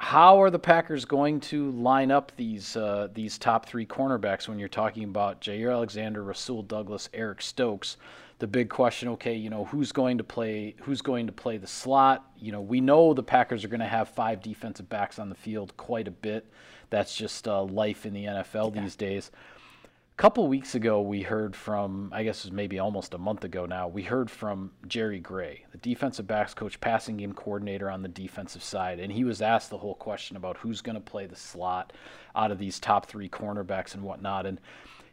how 0.00 0.40
are 0.40 0.48
the 0.48 0.60
Packers 0.60 1.04
going 1.04 1.40
to 1.40 1.72
line 1.72 2.12
up 2.12 2.30
these 2.36 2.76
uh, 2.76 3.08
these 3.12 3.36
top 3.36 3.66
three 3.66 3.84
cornerbacks 3.84 4.48
when 4.48 4.58
you're 4.58 4.68
talking 4.68 5.02
about 5.02 5.40
Jaire 5.40 5.72
Alexander, 5.72 6.22
Rasul 6.22 6.62
Douglas, 6.62 7.08
Eric 7.12 7.42
Stokes? 7.42 7.96
The 8.38 8.46
big 8.46 8.70
question, 8.70 9.08
okay, 9.08 9.34
you 9.34 9.50
know 9.50 9.64
who's 9.64 9.90
going 9.90 10.18
to 10.18 10.24
play 10.24 10.76
who's 10.82 11.02
going 11.02 11.26
to 11.26 11.32
play 11.32 11.56
the 11.58 11.66
slot? 11.66 12.30
You 12.38 12.52
know, 12.52 12.60
we 12.60 12.80
know 12.80 13.12
the 13.12 13.24
Packers 13.24 13.64
are 13.64 13.68
going 13.68 13.80
to 13.80 13.86
have 13.86 14.08
five 14.08 14.40
defensive 14.40 14.88
backs 14.88 15.18
on 15.18 15.28
the 15.28 15.34
field 15.34 15.76
quite 15.76 16.06
a 16.06 16.12
bit. 16.12 16.46
That's 16.90 17.16
just 17.16 17.48
uh, 17.48 17.64
life 17.64 18.06
in 18.06 18.14
the 18.14 18.24
NFL 18.24 18.74
these 18.74 18.94
days. 18.94 19.32
Couple 20.18 20.48
weeks 20.48 20.74
ago, 20.74 21.00
we 21.00 21.22
heard 21.22 21.54
from, 21.54 22.10
I 22.12 22.24
guess 22.24 22.40
it 22.40 22.46
was 22.46 22.52
maybe 22.52 22.80
almost 22.80 23.14
a 23.14 23.18
month 23.18 23.44
ago 23.44 23.66
now, 23.66 23.86
we 23.86 24.02
heard 24.02 24.28
from 24.28 24.72
Jerry 24.88 25.20
Gray, 25.20 25.64
the 25.70 25.78
defensive 25.78 26.26
backs 26.26 26.54
coach, 26.54 26.80
passing 26.80 27.18
game 27.18 27.32
coordinator 27.32 27.88
on 27.88 28.02
the 28.02 28.08
defensive 28.08 28.64
side. 28.64 28.98
And 28.98 29.12
he 29.12 29.22
was 29.22 29.40
asked 29.40 29.70
the 29.70 29.78
whole 29.78 29.94
question 29.94 30.36
about 30.36 30.56
who's 30.56 30.80
going 30.80 30.96
to 30.96 31.00
play 31.00 31.26
the 31.26 31.36
slot 31.36 31.92
out 32.34 32.50
of 32.50 32.58
these 32.58 32.80
top 32.80 33.06
three 33.06 33.28
cornerbacks 33.28 33.94
and 33.94 34.02
whatnot. 34.02 34.44
And 34.44 34.60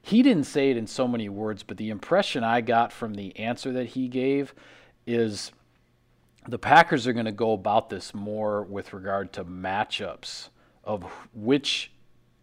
he 0.01 0.23
didn't 0.23 0.45
say 0.45 0.71
it 0.71 0.77
in 0.77 0.87
so 0.87 1.07
many 1.07 1.29
words, 1.29 1.61
but 1.61 1.77
the 1.77 1.91
impression 1.91 2.43
I 2.43 2.61
got 2.61 2.91
from 2.91 3.13
the 3.13 3.37
answer 3.37 3.71
that 3.73 3.89
he 3.89 4.07
gave 4.07 4.55
is 5.05 5.51
the 6.47 6.57
Packers 6.57 7.05
are 7.05 7.13
going 7.13 7.25
to 7.25 7.31
go 7.31 7.51
about 7.51 7.91
this 7.91 8.15
more 8.15 8.63
with 8.63 8.91
regard 8.91 9.33
to 9.33 9.45
matchups 9.45 10.49
of 10.83 11.03
which 11.33 11.91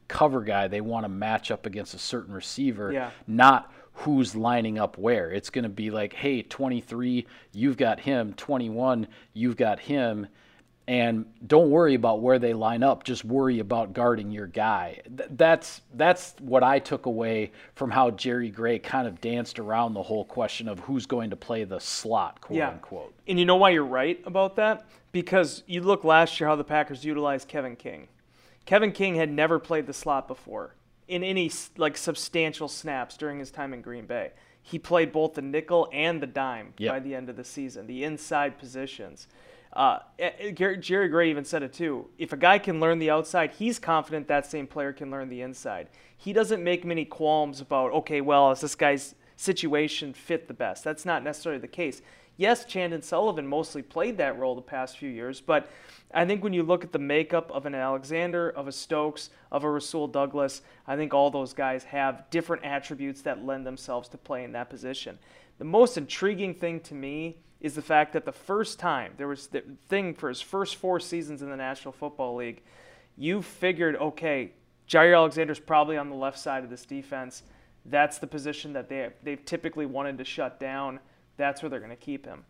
cover 0.09 0.43
guy 0.43 0.69
they 0.69 0.81
want 0.81 1.05
to 1.05 1.09
match 1.09 1.51
up 1.51 1.67
against 1.67 1.95
a 1.95 1.99
certain 1.99 2.35
receiver, 2.35 2.93
Yeah. 2.93 3.11
not 3.27 3.73
who's 3.95 4.35
lining 4.35 4.79
up 4.79 4.97
where. 4.99 5.31
It's 5.31 5.51
going 5.51 5.65
to 5.65 5.69
be 5.69 5.91
like, 5.91 6.13
hey, 6.15 6.43
23, 6.43 7.27
you've 7.53 7.77
got 7.77 8.01
him, 8.01 8.33
21, 8.35 9.07
you've 9.35 9.57
got 9.57 9.79
him. 9.81 10.27
And 10.89 11.27
don't 11.47 11.71
worry 11.71 11.95
about 11.95 12.21
where 12.23 12.41
they 12.41 12.55
line 12.55 12.83
up. 12.83 13.05
Just 13.05 13.25
worry 13.25 13.61
about 13.61 13.93
guarding 13.93 14.33
your 14.33 14.49
guy. 14.49 15.01
Th- 15.17 15.29
That's 15.31 15.81
that's 15.95 16.35
what 16.41 16.65
I 16.65 16.81
took 16.81 17.07
away 17.07 17.53
from 17.77 17.89
how 17.93 18.11
Jerry 18.11 18.49
Gray 18.51 18.81
kind 18.81 19.07
of 19.07 19.21
danced 19.21 19.61
around 19.61 19.95
the 19.95 20.03
whole 20.03 20.25
question 20.25 20.67
of 20.69 20.81
who's 20.81 21.07
going 21.07 21.31
to 21.31 21.37
play 21.37 21.63
the 21.63 21.79
slot, 21.79 22.41
quote 22.41 22.59
unquote. 22.71 23.15
And 23.29 23.39
you 23.39 23.45
know 23.45 23.55
why 23.57 23.71
you're 23.71 23.85
right 23.85 24.21
about 24.27 24.57
that? 24.57 24.85
Because 25.13 25.63
you 25.69 25.83
look 25.83 26.03
last 26.03 26.41
year 26.41 26.49
how 26.49 26.57
the 26.57 26.65
Packers 26.65 27.05
utilized 27.05 27.47
Kevin 27.47 27.77
King. 27.77 28.09
Kevin 28.65 28.93
King 28.93 29.17
had 29.17 29.31
never 29.31 29.59
played 29.59 29.87
the 29.87 29.93
slot 29.93 30.29
before 30.29 30.75
in 31.09 31.23
any 31.25 31.51
like 31.77 31.97
substantial 31.97 32.69
snaps 32.69 33.17
during 33.17 33.39
his 33.39 33.51
time 33.51 33.75
in 33.75 33.83
Green 33.83 34.07
Bay. 34.07 34.33
He 34.63 34.79
played 34.79 35.13
both 35.13 35.35
the 35.35 35.43
nickel 35.43 35.89
and 35.93 36.23
the 36.23 36.27
dime 36.27 36.75
Yep. 36.79 36.93
by 36.93 37.01
the 37.01 37.15
end 37.15 37.29
of 37.29 37.37
the 37.37 37.45
season, 37.45 37.87
the 37.87 38.05
inside 38.05 38.59
positions. 38.59 39.27
Uh, 39.73 39.99
eh, 40.19 40.31
eh, 40.39 40.77
Jerry 40.77 41.09
Gray 41.09 41.31
even 41.31 41.45
said 41.45 41.63
it 41.63 41.73
too. 41.73 42.09
If 42.19 42.33
a 42.33 42.37
guy 42.37 42.59
can 42.59 42.79
learn 42.79 42.99
the 42.99 43.11
outside, 43.11 43.53
he's 43.53 43.79
confident 43.79 44.29
that 44.29 44.47
same 44.47 44.67
player 44.67 44.93
can 44.93 45.11
learn 45.11 45.29
the 45.29 45.41
inside. 45.41 45.89
He 46.17 46.33
doesn't 46.33 46.63
make 46.63 46.85
many 46.85 47.05
qualms 47.05 47.61
about, 47.61 47.91
okay, 47.93 48.21
well, 48.21 48.53
is 48.53 48.61
this 48.61 48.75
guy's 48.75 49.15
situation 49.35 50.13
fit 50.13 50.47
the 50.47 50.55
best? 50.55 50.85
That's 50.85 51.05
not 51.05 51.25
necessarily 51.25 51.61
the 51.61 51.69
case. 51.69 52.03
Yes, 52.37 52.65
Chandon 52.65 53.03
Sullivan 53.03 53.47
mostly 53.47 53.83
played 53.83 54.17
that 54.19 54.39
role 54.39 54.55
the 54.55 54.63
past 54.63 54.99
few 54.99 55.11
years, 55.11 55.41
but 55.41 55.69
I 56.15 56.25
think 56.25 56.43
when 56.43 56.53
you 56.53 56.63
look 56.63 56.83
at 56.83 56.93
the 56.93 56.99
makeup 56.99 57.51
of 57.51 57.67
an 57.67 57.75
Alexander, 57.75 58.51
of 58.51 58.69
a 58.69 58.73
Stokes, 58.73 59.31
of 59.51 59.65
a 59.65 59.71
Rasul 59.71 60.09
Douglas, 60.09 60.63
I 60.87 60.97
think 60.97 61.13
all 61.13 61.31
those 61.31 61.53
guys 61.53 61.85
have 61.85 62.29
different 62.31 62.65
attributes 62.65 63.23
that 63.23 63.45
lend 63.45 63.67
themselves 63.67 64.09
to 64.11 64.19
play 64.19 64.45
in 64.45 64.53
that 64.53 64.71
position. 64.71 65.19
The 65.59 65.65
most 65.65 65.97
intriguing 65.99 66.55
thing 66.55 66.81
to 66.81 66.95
me 66.95 67.37
is 67.61 67.75
the 67.75 67.83
fact 67.83 68.13
that 68.15 68.25
the 68.25 68.33
first 68.33 68.79
time 68.79 69.13
there 69.17 69.29
was 69.29 69.47
the 69.47 69.63
thing 69.89 70.15
for 70.15 70.29
his 70.29 70.41
first 70.41 70.77
four 70.77 70.99
seasons 70.99 71.43
in 71.43 71.51
the 71.51 71.57
National 71.57 71.93
Football 71.93 72.37
League, 72.37 72.63
you 73.17 73.41
figured, 73.43 73.95
okay, 73.97 74.53
Jaire 74.89 75.17
Alexander's 75.17 75.61
probably 75.61 75.97
on 75.97 76.11
the 76.11 76.17
left 76.17 76.39
side 76.39 76.65
of 76.65 76.71
this 76.71 76.85
defense. 76.85 77.45
That's 77.87 78.19
the 78.19 78.27
position 78.27 78.73
that 78.73 78.89
they 78.89 79.11
they've 79.23 79.45
typically 79.45 79.87
wanted 79.87 80.19
to 80.19 80.25
shut 80.25 80.59
down. 80.59 80.99
That's 81.37 81.63
where 81.63 81.71
they're 81.71 81.81
going 81.81 81.91
to 81.91 81.97
keep 81.97 82.27
him. 82.27 82.45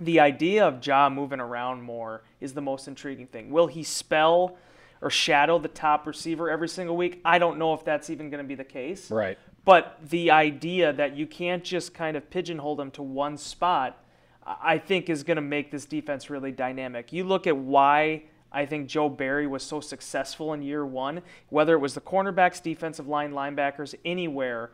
The 0.00 0.20
idea 0.20 0.66
of 0.66 0.84
Ja 0.84 1.10
moving 1.10 1.40
around 1.40 1.82
more 1.82 2.22
is 2.40 2.52
the 2.52 2.60
most 2.60 2.86
intriguing 2.86 3.26
thing. 3.26 3.50
Will 3.50 3.66
he 3.66 3.82
spell 3.82 4.56
or 5.00 5.10
shadow 5.10 5.58
the 5.58 5.68
top 5.68 6.06
receiver 6.06 6.50
every 6.50 6.68
single 6.68 6.96
week? 6.96 7.20
I 7.24 7.38
don't 7.38 7.58
know 7.58 7.74
if 7.74 7.84
that's 7.84 8.10
even 8.10 8.30
going 8.30 8.42
to 8.42 8.48
be 8.48 8.54
the 8.54 8.64
case. 8.64 9.10
Right. 9.10 9.38
But 9.64 9.98
the 10.08 10.30
idea 10.30 10.92
that 10.92 11.16
you 11.16 11.26
can't 11.26 11.64
just 11.64 11.94
kind 11.94 12.16
of 12.16 12.30
pigeonhole 12.30 12.80
him 12.80 12.90
to 12.92 13.02
one 13.02 13.36
spot, 13.36 14.02
I 14.46 14.78
think 14.78 15.10
is 15.10 15.22
going 15.24 15.36
to 15.36 15.42
make 15.42 15.70
this 15.70 15.84
defense 15.84 16.30
really 16.30 16.52
dynamic. 16.52 17.12
You 17.12 17.24
look 17.24 17.46
at 17.46 17.56
why 17.56 18.22
I 18.50 18.64
think 18.64 18.88
Joe 18.88 19.08
Barry 19.08 19.46
was 19.46 19.62
so 19.62 19.80
successful 19.80 20.54
in 20.54 20.62
year 20.62 20.86
one, 20.86 21.22
whether 21.50 21.74
it 21.74 21.80
was 21.80 21.94
the 21.94 22.00
cornerbacks, 22.00 22.62
defensive 22.62 23.08
line, 23.08 23.32
linebackers, 23.32 23.94
anywhere. 24.04 24.70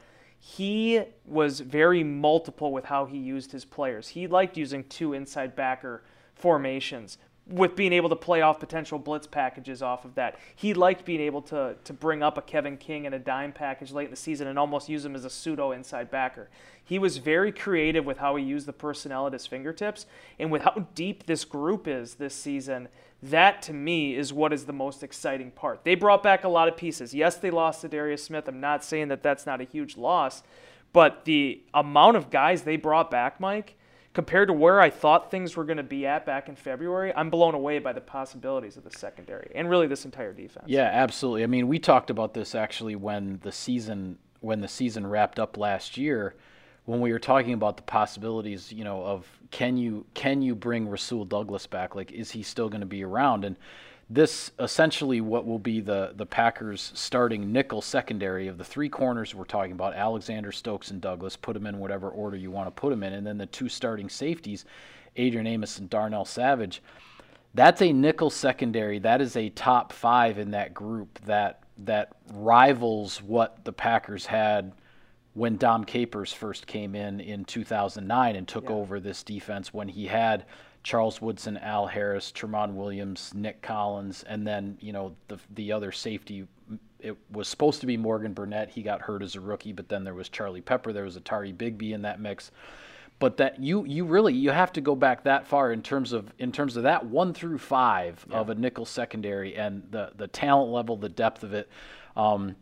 He 0.47 1.01
was 1.25 1.61
very 1.61 2.05
multiple 2.05 2.71
with 2.71 2.85
how 2.85 3.07
he 3.07 3.17
used 3.17 3.51
his 3.51 3.65
players. 3.65 4.09
He 4.09 4.27
liked 4.27 4.59
using 4.59 4.85
two 4.85 5.15
inside 5.15 5.57
backer 5.57 6.05
formations 6.35 7.17
with 7.47 7.75
being 7.75 7.95
able 7.95 8.11
to 8.11 8.17
play 8.17 8.43
off 8.43 8.61
potential 8.61 8.99
blitz 8.99 9.27
packages 9.27 9.81
off 9.81 10.05
of 10.05 10.15
that. 10.17 10.39
He 10.55 10.75
liked 10.75 11.07
being 11.07 11.23
able 11.23 11.41
to 11.43 11.77
to 11.83 11.93
bring 11.95 12.23
up 12.23 12.37
a 12.37 12.43
Kevin 12.43 12.77
King 12.77 13.07
and 13.07 13.15
a 13.15 13.19
dime 13.19 13.53
package 13.53 13.91
late 13.91 14.05
in 14.05 14.11
the 14.11 14.17
season 14.19 14.47
and 14.47 14.59
almost 14.59 14.87
use 14.87 15.03
him 15.03 15.15
as 15.15 15.25
a 15.25 15.31
pseudo 15.31 15.73
inside 15.73 16.11
backer. 16.11 16.51
He 16.85 16.99
was 16.99 17.17
very 17.17 17.51
creative 17.51 18.05
with 18.05 18.19
how 18.19 18.37
he 18.37 18.45
used 18.45 18.67
the 18.67 18.75
personnel 18.75 19.27
at 19.27 19.33
his 19.33 19.47
fingertips 19.47 20.05
and 20.39 20.53
with 20.53 20.61
how 20.61 20.89
deep 20.95 21.25
this 21.25 21.47
group 21.47 21.89
is 21.89 22.17
this 22.17 22.35
season. 22.35 22.89
That 23.31 23.63
to 23.63 23.73
me 23.73 24.15
is 24.15 24.35
what 24.35 24.53
is 24.53 24.67
the 24.67 24.75
most 24.75 25.03
exciting 25.03 25.51
part. 25.51 25.83
They 25.83 25.95
brought 25.95 26.23
back 26.23 26.45
a 26.45 26.49
lot 26.49 26.69
of 26.69 26.77
pieces. 26.77 27.15
Yes, 27.15 27.37
they 27.37 27.51
lost 27.51 27.83
Za'Darius 27.83 28.21
Smith. 28.21 28.47
I'm 28.47 28.61
not 28.61 28.85
saying 28.85 29.09
that 29.09 29.23
that's 29.23 29.47
not 29.47 29.63
a 29.63 29.65
huge 29.65 29.97
loss, 29.97 30.43
but 30.93 31.25
the 31.25 31.63
amount 31.73 32.19
of 32.19 32.29
guys 32.29 32.63
they 32.63 32.77
brought 32.77 33.11
back, 33.11 33.41
Mike, 33.41 33.77
compared 34.13 34.49
to 34.49 34.53
where 34.53 34.79
I 34.79 34.91
thought 34.91 35.31
things 35.31 35.57
were 35.57 35.65
going 35.65 35.79
to 35.79 35.83
be 35.83 36.07
at 36.07 36.27
back 36.27 36.51
in 36.51 36.55
February, 36.55 37.15
I'm 37.17 37.31
blown 37.31 37.55
away 37.55 37.79
by 37.79 37.95
the 37.95 38.01
possibilities 38.03 38.77
of 38.77 38.85
the 38.85 38.91
secondary 38.91 39.51
and 39.55 39.71
really 39.71 39.87
this 39.87 40.05
entire 40.05 40.35
defense. 40.35 40.67
Yeah, 40.69 40.91
absolutely. 40.93 41.45
I 41.45 41.47
mean, 41.47 41.67
we 41.67 41.79
talked 41.79 42.11
about 42.11 42.35
this 42.35 42.55
actually 42.55 42.95
when 42.95 43.41
the 43.43 43.53
season 43.53 44.19
when 44.41 44.61
the 44.61 44.69
season 44.69 45.07
wrapped 45.07 45.39
up 45.39 45.57
last 45.57 45.97
year, 45.97 46.35
when 46.85 47.01
we 47.01 47.13
were 47.13 47.19
talking 47.19 47.55
about 47.55 47.77
the 47.77 47.83
possibilities, 47.83 48.73
you 48.73 48.85
know, 48.85 49.03
of 49.05 49.27
can 49.51 49.77
you 49.77 50.05
can 50.15 50.43
you 50.43 50.55
bring 50.55 50.89
Rasul 50.89 51.25
Douglas 51.25 51.67
back? 51.67 51.95
Like, 51.95 52.13
is 52.13 52.31
he 52.31 52.43
still 52.43 52.69
going 52.69 52.81
to 52.81 52.87
be 52.87 53.05
around? 53.05 53.45
And 53.45 53.57
this 54.11 54.51
essentially 54.59 55.21
what 55.21 55.47
will 55.47 55.59
be 55.59 55.81
the 55.81 56.13
the 56.15 56.27
Packers 56.27 56.93
starting 56.95 57.53
nickel 57.53 57.81
secondary 57.81 58.49
of 58.49 58.59
the 58.59 58.65
three 58.65 58.89
corners 58.89 59.35
we're 59.35 59.45
talking 59.45 59.73
about 59.73 59.95
Alexander 59.95 60.53
Stokes 60.53 60.91
and 60.91 61.01
Douglas 61.01 61.37
put 61.37 61.55
them 61.55 61.67
in 61.67 61.79
whatever 61.79 62.11
order 62.11 62.37
you 62.37 62.51
want 62.51 62.67
to 62.67 62.71
put 62.71 62.91
them 62.91 63.03
in 63.03 63.15
and 63.15 63.27
then 63.27 63.39
the 63.39 63.47
two 63.47 63.69
starting 63.69 64.11
safeties 64.11 64.67
Adrian 65.17 65.47
Amos 65.47 65.79
and 65.79 65.89
Darnell 65.89 66.27
Savage 66.27 66.83
that's 67.55 67.81
a 67.81 67.93
nickel 67.93 68.29
secondary 68.29 68.99
that 68.99 69.23
is 69.23 69.37
a 69.37 69.49
top 69.51 69.91
5 69.91 70.39
in 70.39 70.51
that 70.51 70.75
group 70.75 71.19
that 71.25 71.61
that 71.79 72.13
rivals 72.35 73.23
what 73.23 73.65
the 73.65 73.73
Packers 73.73 74.27
had 74.27 74.73
when 75.35 75.57
Dom 75.57 75.85
Capers 75.85 76.33
first 76.33 76.67
came 76.67 76.95
in 76.95 77.21
in 77.21 77.45
2009 77.45 78.37
and 78.37 78.49
took 78.49 78.65
yeah. 78.65 78.77
over 78.77 79.01
this 79.01 79.23
defense 79.23 79.75
when 79.75 79.89
he 79.89 80.07
had 80.07 80.47
Charles 80.85 81.21
Woodson, 81.21 81.57
Al 81.57 81.87
Harris, 81.87 82.33
Tramon 82.33 82.75
Williams, 82.75 83.33
Nick 83.35 83.61
Collins, 83.63 84.23
and 84.23 84.47
then 84.47 84.79
you 84.81 84.93
know 84.93 85.17
the 85.29 85.39
the 85.55 85.73
other 85.73 85.91
safety. 85.91 86.47
It 87.01 87.17
was 87.31 87.49
supposed 87.49 87.81
to 87.81 87.87
be 87.87 87.97
Morgan 87.97 88.33
Burnett. 88.33 88.71
He 88.71 88.83
got 88.83 89.03
hurt 89.03 89.23
as 89.23 89.35
a 89.35 89.41
rookie, 89.41 89.73
but 89.73 89.89
then 89.89 90.05
there 90.05 90.15
was 90.15 90.29
Charlie 90.29 90.63
Peprah. 90.63 90.95
There 90.95 91.05
was 91.05 91.19
Atari 91.19 91.55
Bigby 91.55 91.93
in 91.93 92.03
that 92.03 92.21
mix. 92.21 92.51
But 93.19 93.37
that 93.39 93.61
you 93.61 93.85
you 93.85 94.05
really 94.05 94.35
you 94.35 94.51
have 94.51 94.73
to 94.75 94.81
go 94.81 94.95
back 94.95 95.25
that 95.25 95.47
far 95.47 95.73
in 95.73 95.83
terms 95.83 96.13
of 96.13 96.33
in 96.39 96.53
terms 96.53 96.77
of 96.77 96.83
that 96.83 97.07
one 97.07 97.33
through 97.33 97.59
five 97.59 98.25
yeah. 98.29 98.37
of 98.37 98.51
a 98.51 98.55
nickel 98.55 98.85
secondary 98.85 99.57
and 99.57 99.83
the 99.91 100.13
the 100.17 100.29
talent 100.29 100.71
level, 100.71 100.97
the 100.97 101.09
depth 101.09 101.43
of 101.43 101.55
it. 101.55 101.69
Um, 102.17 102.57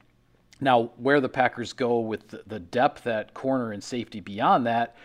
now, 0.62 0.92
where 0.97 1.21
the 1.21 1.28
Packers 1.28 1.73
go 1.73 1.99
with 1.99 2.28
the, 2.47 2.61
depth 2.61 3.09
at 3.09 3.35
corner 3.35 3.73
and 3.73 3.83
safety 3.83 4.21
beyond 4.21 4.66
that, 4.66 4.97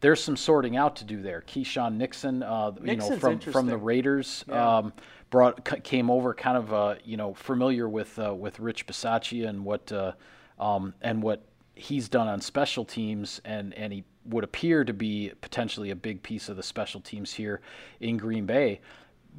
there's 0.00 0.22
some 0.22 0.36
sorting 0.36 0.76
out 0.76 0.96
to 0.96 1.04
do 1.04 1.22
there. 1.22 1.44
Keisean 1.46 1.96
Nixon, 1.96 2.42
uh, 2.42 2.72
you 2.82 2.96
know, 2.96 3.16
from 3.16 3.38
from 3.38 3.66
the 3.66 3.76
Raiders, 3.76 4.44
yeah. 4.48 4.78
um, 4.78 4.92
brought 5.30 5.64
came 5.84 6.10
over, 6.10 6.34
kind 6.34 6.58
of 6.58 6.72
uh, 6.72 6.94
you 7.04 7.16
know 7.16 7.34
familiar 7.34 7.88
with 7.88 8.18
uh, 8.18 8.34
with 8.34 8.58
Rich 8.58 8.86
Bisaccia 8.86 9.48
and 9.48 9.64
what 9.64 9.90
uh, 9.92 10.12
um, 10.58 10.92
and 11.00 11.22
what 11.22 11.44
he's 11.76 12.08
done 12.08 12.26
on 12.26 12.40
special 12.40 12.84
teams, 12.84 13.40
and 13.44 13.72
and 13.74 13.92
he 13.92 14.04
would 14.24 14.42
appear 14.42 14.84
to 14.84 14.92
be 14.92 15.32
potentially 15.40 15.90
a 15.90 15.96
big 15.96 16.20
piece 16.22 16.48
of 16.48 16.56
the 16.56 16.62
special 16.62 17.00
teams 17.00 17.32
here 17.32 17.60
in 18.00 18.16
Green 18.16 18.44
Bay 18.44 18.80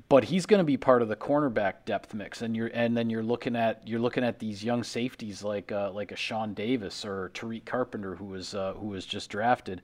but 0.09 0.25
he's 0.25 0.45
going 0.45 0.59
to 0.59 0.63
be 0.63 0.77
part 0.77 1.01
of 1.01 1.07
the 1.07 1.15
cornerback 1.15 1.85
depth 1.85 2.13
mix, 2.13 2.41
and 2.41 2.55
you're 2.55 2.67
and 2.67 2.95
then 2.95 3.09
you're 3.09 3.23
looking 3.23 3.55
at 3.55 3.87
you're 3.87 3.99
looking 3.99 4.23
at 4.23 4.39
these 4.39 4.63
young 4.63 4.83
safeties 4.83 5.43
like 5.43 5.71
uh, 5.71 5.91
like 5.91 6.11
a 6.11 6.15
Sean 6.15 6.53
Davis 6.53 7.03
or 7.03 7.31
Tariq 7.33 7.65
Carpenter 7.65 8.15
who 8.15 8.25
was 8.25 8.53
uh, 8.53 8.73
who 8.73 8.87
was 8.87 9.05
just 9.05 9.29
drafted. 9.29 9.81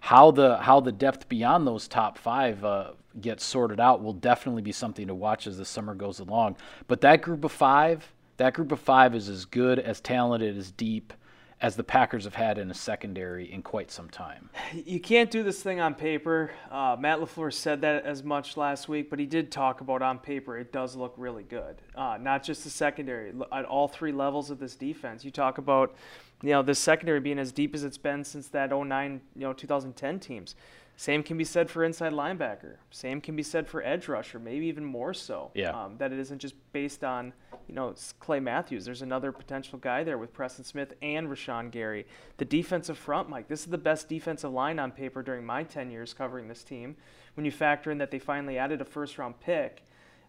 How 0.00 0.30
the 0.30 0.58
how 0.58 0.80
the 0.80 0.92
depth 0.92 1.28
beyond 1.28 1.66
those 1.66 1.88
top 1.88 2.16
five 2.16 2.64
uh, 2.64 2.92
gets 3.20 3.44
sorted 3.44 3.80
out 3.80 4.02
will 4.02 4.12
definitely 4.12 4.62
be 4.62 4.72
something 4.72 5.08
to 5.08 5.14
watch 5.14 5.46
as 5.46 5.58
the 5.58 5.64
summer 5.64 5.94
goes 5.94 6.20
along. 6.20 6.56
But 6.86 7.00
that 7.00 7.22
group 7.22 7.44
of 7.44 7.52
five, 7.52 8.12
that 8.36 8.54
group 8.54 8.70
of 8.70 8.78
five 8.78 9.14
is 9.14 9.28
as 9.28 9.44
good, 9.46 9.80
as 9.80 10.00
talented, 10.00 10.56
as 10.56 10.70
deep 10.70 11.12
as 11.60 11.74
the 11.74 11.84
Packers 11.84 12.24
have 12.24 12.34
had 12.34 12.58
in 12.58 12.70
a 12.70 12.74
secondary 12.74 13.50
in 13.50 13.62
quite 13.62 13.90
some 13.90 14.10
time. 14.10 14.50
You 14.74 15.00
can't 15.00 15.30
do 15.30 15.42
this 15.42 15.62
thing 15.62 15.80
on 15.80 15.94
paper. 15.94 16.50
Uh, 16.70 16.96
Matt 16.98 17.18
LaFleur 17.18 17.52
said 17.52 17.80
that 17.80 18.04
as 18.04 18.22
much 18.22 18.56
last 18.58 18.88
week, 18.88 19.08
but 19.08 19.18
he 19.18 19.24
did 19.24 19.50
talk 19.50 19.80
about 19.80 20.02
on 20.02 20.18
paper 20.18 20.58
it 20.58 20.70
does 20.70 20.96
look 20.96 21.14
really 21.16 21.44
good. 21.44 21.80
Uh, 21.94 22.18
not 22.20 22.42
just 22.42 22.64
the 22.64 22.70
secondary, 22.70 23.32
at 23.52 23.64
all 23.64 23.88
three 23.88 24.12
levels 24.12 24.50
of 24.50 24.58
this 24.58 24.76
defense. 24.76 25.24
You 25.24 25.30
talk 25.30 25.56
about 25.56 25.94
you 26.42 26.50
know 26.50 26.62
this 26.62 26.78
secondary 26.78 27.20
being 27.20 27.38
as 27.38 27.52
deep 27.52 27.74
as 27.74 27.84
it's 27.84 27.96
been 27.96 28.22
since 28.22 28.48
that 28.48 28.70
09 28.70 29.20
you 29.34 29.40
know 29.40 29.54
2010 29.54 30.20
teams. 30.20 30.54
Same 30.98 31.22
can 31.22 31.36
be 31.36 31.44
said 31.44 31.70
for 31.70 31.84
inside 31.84 32.12
linebacker. 32.12 32.76
Same 32.90 33.20
can 33.20 33.36
be 33.36 33.42
said 33.42 33.68
for 33.68 33.82
edge 33.84 34.08
rusher, 34.08 34.38
maybe 34.38 34.66
even 34.66 34.84
more 34.84 35.12
so. 35.12 35.50
Yeah. 35.54 35.70
Um, 35.70 35.98
that 35.98 36.10
it 36.10 36.18
isn't 36.18 36.38
just 36.38 36.54
based 36.72 37.04
on, 37.04 37.34
you 37.68 37.74
know, 37.74 37.94
Clay 38.18 38.40
Matthews. 38.40 38.86
There's 38.86 39.02
another 39.02 39.30
potential 39.30 39.78
guy 39.78 40.04
there 40.04 40.16
with 40.16 40.32
Preston 40.32 40.64
Smith 40.64 40.94
and 41.02 41.28
Rashan 41.28 41.70
Gary. 41.70 42.06
The 42.38 42.46
defensive 42.46 42.96
front, 42.96 43.28
Mike, 43.28 43.46
this 43.46 43.60
is 43.60 43.66
the 43.66 43.76
best 43.76 44.08
defensive 44.08 44.50
line 44.50 44.78
on 44.78 44.90
paper 44.90 45.22
during 45.22 45.44
my 45.44 45.64
10 45.64 45.90
years 45.90 46.14
covering 46.14 46.48
this 46.48 46.64
team. 46.64 46.96
When 47.34 47.44
you 47.44 47.52
factor 47.52 47.90
in 47.90 47.98
that 47.98 48.10
they 48.10 48.18
finally 48.18 48.56
added 48.56 48.80
a 48.80 48.86
first 48.86 49.18
round 49.18 49.38
pick, 49.38 49.84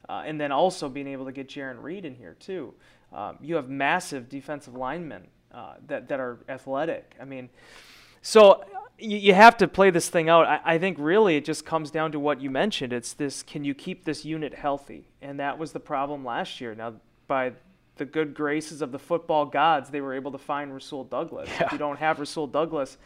uh, 0.10 0.24
and 0.26 0.40
then 0.40 0.52
also 0.52 0.90
being 0.90 1.08
able 1.08 1.26
to 1.26 1.32
get 1.32 1.48
Jarran 1.48 1.82
Reed 1.82 2.04
in 2.04 2.14
here, 2.14 2.36
too. 2.40 2.74
Um, 3.14 3.38
you 3.42 3.56
have 3.56 3.70
massive 3.70 4.28
defensive 4.28 4.76
linemen 4.76 5.28
uh, 5.54 5.76
that, 5.88 6.10
that 6.10 6.20
are 6.20 6.40
athletic. 6.50 7.16
I 7.22 7.26
mean, 7.26 7.50
so 8.22 8.64
you, 9.00 9.18
you 9.18 9.34
have 9.34 9.58
to 9.58 9.68
play 9.68 9.90
this 9.90 10.10
thing 10.10 10.30
out. 10.30 10.46
I, 10.46 10.60
I 10.64 10.78
think 10.78 10.98
really 11.00 11.38
it 11.38 11.46
just 11.46 11.66
comes 11.66 11.92
down 11.92 12.12
to 12.14 12.20
what 12.20 12.42
you 12.42 12.50
mentioned. 12.50 12.94
It's 12.94 13.14
this: 13.14 13.44
can 13.44 13.64
you 13.64 13.74
keep 13.74 14.06
this 14.06 14.26
unit 14.26 14.54
healthy? 14.54 15.08
And 15.22 15.40
that 15.40 15.58
was 15.58 15.72
the 15.72 15.80
problem 15.80 16.26
last 16.26 16.62
year. 16.62 16.76
Now, 16.76 16.94
by 17.28 17.54
the 17.98 18.06
good 18.06 18.34
graces 18.34 18.82
of 18.82 18.92
the 18.92 19.00
football 19.00 19.46
gods, 19.46 19.90
they 19.90 20.02
were 20.02 20.14
able 20.14 20.32
to 20.32 20.38
find 20.38 20.74
Rasul 20.74 21.04
Douglas. 21.04 21.50
Yeah. 21.50 21.66
If 21.66 21.72
you 21.72 21.78
don't 21.78 21.98
have 21.98 22.20
Rasul 22.20 22.48
Douglas, 22.48 22.98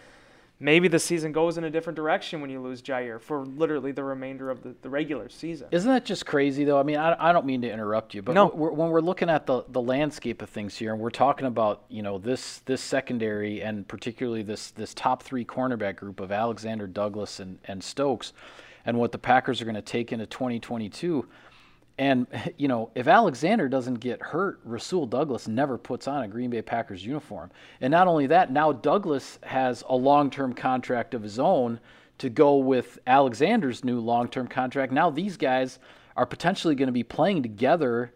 maybe 0.62 0.88
the 0.88 1.00
season 1.00 1.32
goes 1.32 1.58
in 1.58 1.63
a 1.63 1.69
different 1.69 1.95
direction 1.95 2.39
when 2.39 2.50
you 2.50 2.62
lose 2.62 2.82
Jaire 2.82 3.19
for 3.19 3.45
literally 3.45 3.91
the 3.91 4.04
remainder 4.04 4.50
of 4.50 4.62
the, 4.62 4.76
the 4.84 4.89
regular 4.89 5.28
season. 5.28 5.67
Isn't 5.71 5.91
that 5.91 6.06
just 6.06 6.26
crazy, 6.26 6.63
though? 6.63 6.80
I 6.80 6.84
mean, 6.84 6.97
I, 6.97 7.15
I 7.19 7.34
don't 7.34 7.45
mean 7.45 7.62
to 7.63 7.71
interrupt 7.71 8.13
you, 8.13 8.21
but 8.21 8.34
no. 8.34 8.52
we're, 8.54 8.71
when 8.71 8.89
we're 8.89 9.02
looking 9.02 9.30
at 9.30 9.47
the, 9.47 9.63
the 9.69 9.82
landscape 9.82 10.41
of 10.41 10.50
things 10.50 10.78
here, 10.78 10.93
and 10.93 11.02
we're 11.02 11.10
talking 11.10 11.47
about 11.47 11.84
you 11.89 12.04
know 12.04 12.19
this 12.19 12.60
this 12.65 12.82
secondary 12.82 13.62
and 13.62 13.88
particularly 13.88 14.43
this 14.43 14.71
this 14.71 14.93
top 14.93 15.24
three 15.24 15.43
cornerback 15.43 15.95
group 15.97 16.19
of 16.19 16.32
Alexander 16.32 16.88
Douglas 16.88 17.39
and, 17.39 17.58
and 17.65 17.84
Stokes, 17.84 18.32
and 18.86 18.97
what 18.97 19.12
the 19.12 19.17
Packers 19.17 19.62
are 19.62 19.65
going 19.65 19.76
to 19.76 19.82
take 19.82 20.13
into 20.13 20.28
2022 20.28 21.28
and, 21.97 22.27
you 22.58 22.67
know, 22.67 22.91
if 22.95 23.08
Alexander 23.08 23.69
doesn't 23.69 23.95
get 23.95 24.21
hurt, 24.21 24.60
Rasul 24.63 25.06
Douglas 25.06 25.47
never 25.47 25.77
puts 25.77 26.08
on 26.08 26.23
a 26.23 26.27
Green 26.27 26.49
Bay 26.49 26.62
Packers 26.62 27.06
uniform. 27.06 27.51
And 27.80 27.91
not 27.91 28.08
only 28.08 28.27
that, 28.27 28.51
now 28.51 28.71
Douglas 28.71 29.39
has 29.43 29.84
a 29.88 29.95
long 29.95 30.30
term 30.30 30.54
contract 30.54 31.13
of 31.13 31.23
his 31.23 31.39
own 31.39 31.80
to 32.17 32.30
go 32.30 32.58
with 32.58 32.99
Alexander's 33.08 33.84
new 33.84 33.99
long 33.99 34.27
term 34.27 34.47
contract. 34.47 34.91
Now 34.91 35.10
these 35.10 35.38
guys 35.38 35.80
are 36.15 36.25
potentially 36.25 36.75
going 36.75 36.88
to 36.88 36.93
be 36.93 37.04
playing 37.04 37.41
together 37.41 38.13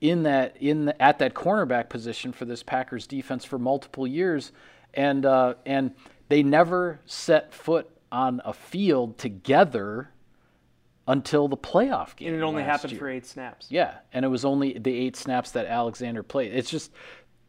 in 0.00 0.22
that 0.24 0.56
in 0.58 0.86
the, 0.86 1.02
at 1.02 1.18
that 1.18 1.34
cornerback 1.34 1.88
position 1.88 2.32
for 2.32 2.44
this 2.44 2.62
Packers 2.62 3.06
defense 3.06 3.44
for 3.44 3.58
multiple 3.58 4.06
years, 4.06 4.52
and 4.94 5.26
uh, 5.26 5.54
and 5.66 5.94
they 6.28 6.42
never 6.42 7.00
set 7.04 7.52
foot 7.52 7.88
on 8.10 8.40
a 8.44 8.52
field 8.52 9.18
together 9.18 10.11
until 11.12 11.46
the 11.46 11.56
playoff 11.56 12.16
game. 12.16 12.28
And 12.28 12.36
it 12.38 12.42
only 12.42 12.62
happened 12.62 12.92
year. 12.92 12.98
for 13.00 13.08
eight 13.10 13.26
snaps. 13.26 13.66
Yeah, 13.68 13.94
and 14.12 14.24
it 14.24 14.28
was 14.28 14.44
only 14.44 14.78
the 14.78 14.94
eight 14.94 15.14
snaps 15.16 15.50
that 15.52 15.66
Alexander 15.66 16.22
played. 16.22 16.54
It's 16.54 16.70
just 16.70 16.90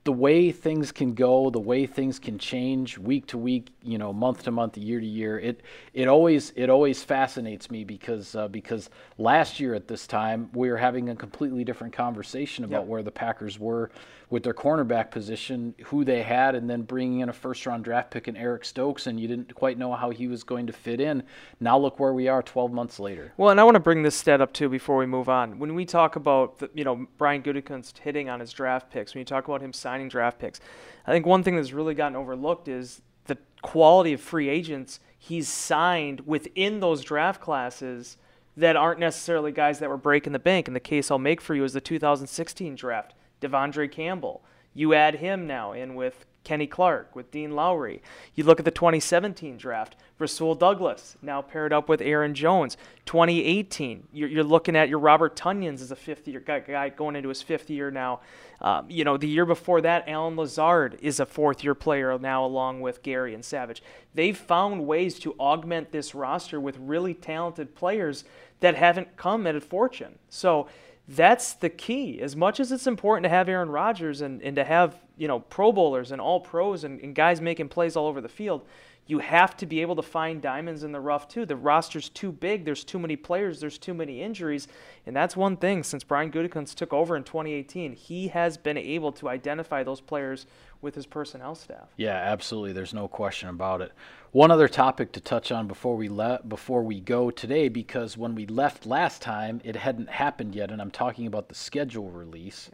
the 0.04 0.12
way 0.12 0.52
things 0.52 0.92
can 0.92 1.14
go, 1.14 1.50
the 1.50 1.62
way 1.62 1.86
things 1.86 2.20
can 2.20 2.38
change 2.38 2.98
week 2.98 3.26
to 3.28 3.38
week, 3.38 3.70
you 3.82 3.98
know, 3.98 4.12
month 4.12 4.44
to 4.44 4.52
month, 4.52 4.78
year 4.78 5.00
to 5.00 5.06
year, 5.06 5.40
it 5.40 5.62
it 5.94 6.10
always 6.10 6.52
it 6.58 6.70
always 6.70 7.02
fascinates 7.04 7.72
me 7.72 7.86
because 7.86 8.36
uh, 8.36 8.50
because 8.50 8.90
last 9.18 9.62
year 9.62 9.74
at 9.76 9.88
this 9.88 10.06
time 10.06 10.50
we 10.54 10.70
were 10.70 10.76
having 10.78 11.08
a 11.08 11.16
completely 11.16 11.64
different 11.64 11.94
conversation 11.94 12.66
about 12.66 12.82
Yep. 12.82 12.88
where 12.90 13.02
the 13.04 13.12
Packers 13.12 13.58
were 13.58 13.92
with 14.34 14.42
their 14.42 14.54
cornerback 14.54 15.12
position, 15.12 15.76
who 15.86 16.04
they 16.04 16.24
had, 16.24 16.56
and 16.56 16.68
then 16.68 16.82
bringing 16.82 17.20
in 17.20 17.30
a 17.30 17.34
first 17.34 17.68
round 17.68 17.84
draft 17.84 18.10
pick 18.10 18.28
in 18.28 18.36
Eric 18.36 18.66
Stokes, 18.66 19.06
and 19.06 19.20
you 19.20 19.28
didn't 19.28 19.54
quite 19.54 19.78
know 19.78 19.94
how 19.94 20.10
he 20.10 20.28
was 20.28 20.44
going 20.44 20.66
to 20.66 20.74
fit 20.74 21.00
in. 21.00 21.22
Now 21.60 21.78
look 21.78 22.00
where 22.00 22.14
we 22.14 22.28
are, 22.28 22.42
12 22.42 22.72
months 22.72 23.00
later. 23.00 23.32
Well, 23.38 23.52
and 23.52 23.60
I 23.62 23.64
want 23.64 23.76
to 23.76 23.80
bring 23.80 24.02
this 24.02 24.16
stat 24.16 24.42
up 24.42 24.52
too 24.52 24.70
before 24.70 24.98
we 24.98 25.06
move 25.06 25.30
on. 25.30 25.60
When 25.60 25.76
we 25.76 25.86
talk 25.86 26.16
about 26.16 26.58
the, 26.58 26.72
you 26.74 26.84
know 26.84 27.06
Brian 27.20 27.44
Gutekunst 27.44 28.00
hitting 28.00 28.28
on 28.28 28.40
his 28.40 28.52
draft 28.52 28.90
picks, 28.90 29.14
when 29.14 29.20
you 29.20 29.26
talk 29.26 29.48
about 29.48 29.62
him 29.62 29.72
signing 29.72 30.10
draft 30.10 30.40
picks, 30.40 30.60
I 31.06 31.12
think 31.12 31.28
one 31.28 31.44
thing 31.44 31.56
that's 31.56 31.72
really 31.72 31.94
gotten 31.94 32.16
overlooked 32.16 32.68
is 32.68 33.04
the 33.26 33.38
quality 33.62 34.14
of 34.14 34.20
free 34.20 34.50
agents 34.50 35.00
he's 35.16 35.48
signed 35.48 36.22
within 36.22 36.80
those 36.80 37.04
draft 37.04 37.40
classes 37.40 38.18
that 38.58 38.76
aren't 38.76 39.00
necessarily 39.00 39.52
guys 39.52 39.78
that 39.78 39.90
were 39.90 39.98
breaking 39.98 40.34
the 40.34 40.40
bank. 40.40 40.68
And 40.68 40.76
the 40.76 40.80
case 40.80 41.12
I'll 41.12 41.20
make 41.20 41.40
for 41.40 41.54
you 41.54 41.64
is 41.64 41.74
the 41.74 41.82
2016 41.82 42.76
draft, 42.76 43.14
De'Vondre 43.44 43.92
Campbell. 43.92 44.42
You 44.74 44.94
add 44.94 45.16
him 45.16 45.46
now 45.46 45.74
in 45.74 45.96
with 45.96 46.26
Kenny 46.44 46.68
Clark, 46.68 47.16
with 47.16 47.32
Dean 47.32 47.52
Lowry. 47.52 48.02
You 48.36 48.44
look 48.44 48.60
at 48.60 48.66
the 48.66 48.72
2017 48.72 49.58
draft, 49.58 49.96
Rasul 50.20 50.56
Douglas, 50.56 51.16
now 51.22 51.42
paired 51.42 51.72
up 51.72 51.88
with 51.88 52.02
Aaron 52.02 52.34
Jones. 52.34 52.76
2018, 53.06 54.08
you're, 54.12 54.30
you're 54.30 54.44
looking 54.44 54.76
at 54.76 54.90
your 54.90 55.00
Robert 55.00 55.36
Tonyans 55.36 55.82
as 55.82 55.92
a 55.92 55.96
fifth 55.96 56.28
year 56.28 56.40
guy, 56.40 56.60
guy 56.60 56.90
going 56.90 57.16
into 57.16 57.30
his 57.30 57.42
fifth 57.42 57.70
year 57.70 57.92
now. 57.92 58.20
Um, 58.62 58.90
you 58.90 59.04
know, 59.04 59.18
the 59.18 59.28
year 59.28 59.46
before 59.46 59.82
that, 59.82 60.08
Allen 60.08 60.36
Lazard 60.36 60.98
is 61.02 61.20
a 61.20 61.26
fourth 61.26 61.64
year 61.64 61.76
player 61.76 62.18
now, 62.20 62.46
along 62.46 62.82
with 62.82 63.04
Gary 63.04 63.34
and 63.34 63.44
Savage. 63.44 63.82
They've 64.14 64.38
found 64.38 64.86
ways 64.86 65.20
to 65.20 65.34
augment 65.40 65.92
this 65.92 66.14
roster 66.14 66.60
with 66.60 66.78
really 66.78 67.14
talented 67.14 67.76
players 67.76 68.24
that 68.60 68.76
haven't 68.76 69.18
come 69.18 69.48
at 69.48 69.56
a 69.56 69.62
fortune. 69.62 70.20
So, 70.30 70.68
that's 71.08 71.54
the 71.54 71.70
key. 71.70 72.22
As 72.22 72.36
much 72.36 72.60
as 72.60 72.72
it's 72.72 72.88
important 72.88 73.24
to 73.24 73.30
have 73.30 73.50
Aaron 73.50 73.70
Rodgers 73.70 74.22
and, 74.22 74.42
and 74.42 74.56
to 74.56 74.64
have, 74.64 74.98
you 75.18 75.28
know, 75.28 75.40
Pro 75.40 75.72
Bowlers 75.72 76.12
and 76.12 76.22
all 76.22 76.40
pros 76.40 76.84
and, 76.84 77.00
and 77.02 77.14
guys 77.14 77.42
making 77.42 77.70
plays 77.70 77.96
all 77.96 78.08
over 78.08 78.22
the 78.22 78.30
field, 78.30 78.66
you 79.06 79.20
have 79.20 79.58
to 79.58 79.66
be 79.66 79.82
able 79.82 79.98
to 79.98 80.02
find 80.02 80.42
diamonds 80.42 80.84
in 80.84 80.94
the 80.94 81.00
rough 81.00 81.28
too. 81.28 81.46
The 81.46 81.58
roster's 81.58 82.08
too 82.08 82.32
big, 82.32 82.64
there's 82.64 82.86
too 82.86 83.00
many 83.00 83.18
players, 83.18 83.60
there's 83.60 83.78
too 83.78 83.94
many 83.94 84.22
injuries. 84.22 84.70
And 85.06 85.14
that's 85.14 85.36
one 85.36 85.58
thing 85.58 85.84
since 85.84 86.06
Brian 86.06 86.32
Gutekunst 86.32 86.76
took 86.76 86.94
over 86.94 87.18
in 87.18 87.24
2018, 87.24 87.94
he 87.94 88.30
has 88.30 88.56
been 88.56 88.78
able 88.78 89.12
to 89.14 89.28
identify 89.28 89.84
those 89.84 90.00
players 90.00 90.46
with 90.84 90.94
his 90.94 91.06
personnel 91.06 91.56
staff. 91.56 91.88
Yeah, 91.98 92.16
absolutely. 92.16 92.74
There's 92.74 92.94
no 92.94 93.08
question 93.08 93.50
about 93.50 93.82
it. 93.82 93.94
One 94.32 94.52
other 94.52 94.68
topic 94.68 95.14
to 95.14 95.20
touch 95.20 95.52
on 95.52 95.68
before 95.68 95.96
we 95.96 96.10
le- 96.10 96.42
before 96.48 96.84
we 96.84 97.00
go 97.00 97.32
today, 97.32 97.70
because 97.70 98.18
when 98.18 98.36
we 98.36 98.46
left 98.46 98.86
last 98.86 99.22
time, 99.22 99.62
it 99.64 99.76
hadn't 99.76 100.10
happened 100.10 100.54
yet, 100.54 100.70
and 100.70 100.82
I'm 100.82 100.92
talking 100.92 101.26
about 101.26 101.50
the 101.50 101.56
schedule 101.56 102.10
release. 102.12 102.70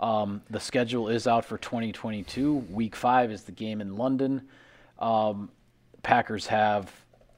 Um, 0.00 0.42
the 0.48 0.60
schedule 0.60 1.08
is 1.08 1.26
out 1.26 1.44
for 1.44 1.58
2022. 1.58 2.54
Week 2.70 2.96
five 2.96 3.30
is 3.30 3.42
the 3.42 3.52
game 3.52 3.80
in 3.80 3.96
London. 3.96 4.48
Um, 4.98 5.50
Packers 6.02 6.46
have 6.46 6.90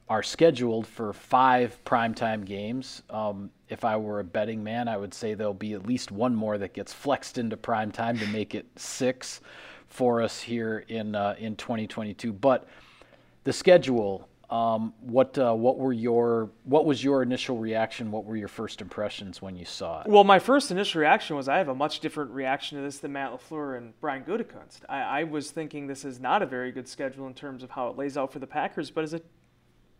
are 0.09 0.23
scheduled 0.23 0.87
for 0.87 1.13
five 1.13 1.79
primetime 1.87 2.45
games. 2.45 3.03
Um, 3.09 3.51
if 3.71 3.83
I 3.85 3.97
were 3.97 4.21
a 4.21 4.25
betting 4.25 4.63
man, 4.63 4.87
I 4.87 4.97
would 4.99 5.15
say 5.15 5.33
there'll 5.33 5.55
be 5.55 5.73
at 5.73 5.87
least 5.87 6.13
one 6.13 6.35
more 6.35 6.59
that 6.59 6.75
gets 6.75 6.93
flexed 6.93 7.39
into 7.39 7.57
primetime 7.57 8.19
to 8.19 8.27
make 8.27 8.55
it 8.55 8.67
six 8.77 9.41
for 9.93 10.23
us 10.23 10.41
here 10.41 10.85
in 10.89 11.15
uh, 11.15 11.37
in 11.39 11.55
2022. 11.57 12.33
But 12.33 12.67
the 13.45 13.53
schedule, 13.53 14.29
um, 14.51 14.95
what 15.01 15.37
uh, 15.39 15.53
what 15.53 15.79
were 15.79 15.93
your 15.93 16.51
what 16.65 16.87
was 16.87 17.05
your 17.05 17.23
initial 17.23 17.59
reaction? 17.59 18.11
What 18.11 18.25
were 18.25 18.37
your 18.37 18.49
first 18.49 18.81
impressions 18.81 19.43
when 19.43 19.55
you 19.55 19.65
saw 19.65 20.01
it? 20.01 20.09
Well, 20.09 20.25
my 20.25 20.39
first 20.39 20.71
initial 20.71 21.01
reaction 21.01 21.37
was 21.37 21.49
I 21.49 21.59
have 21.59 21.69
a 21.69 21.75
much 21.75 22.01
different 22.01 22.31
reaction 22.31 22.79
to 22.79 22.85
this 22.85 22.99
than 22.99 23.13
Matt 23.13 23.33
LaFleur 23.33 23.77
and 23.77 23.99
Brian 24.01 24.25
Gutekunst. 24.25 24.81
I, 24.89 25.21
I 25.21 25.25
was 25.25 25.51
thinking 25.51 25.87
this 25.87 26.05
is 26.05 26.19
not 26.19 26.43
a 26.43 26.47
very 26.47 26.73
good 26.73 26.89
schedule 26.89 27.27
in 27.27 27.35
terms 27.35 27.63
of 27.63 27.71
how 27.71 27.89
it 27.89 27.99
lays 27.99 28.17
out 28.17 28.33
for 28.33 28.39
the 28.39 28.47
Packers, 28.47 28.91
but 28.91 29.05
as 29.05 29.13
it 29.15 29.25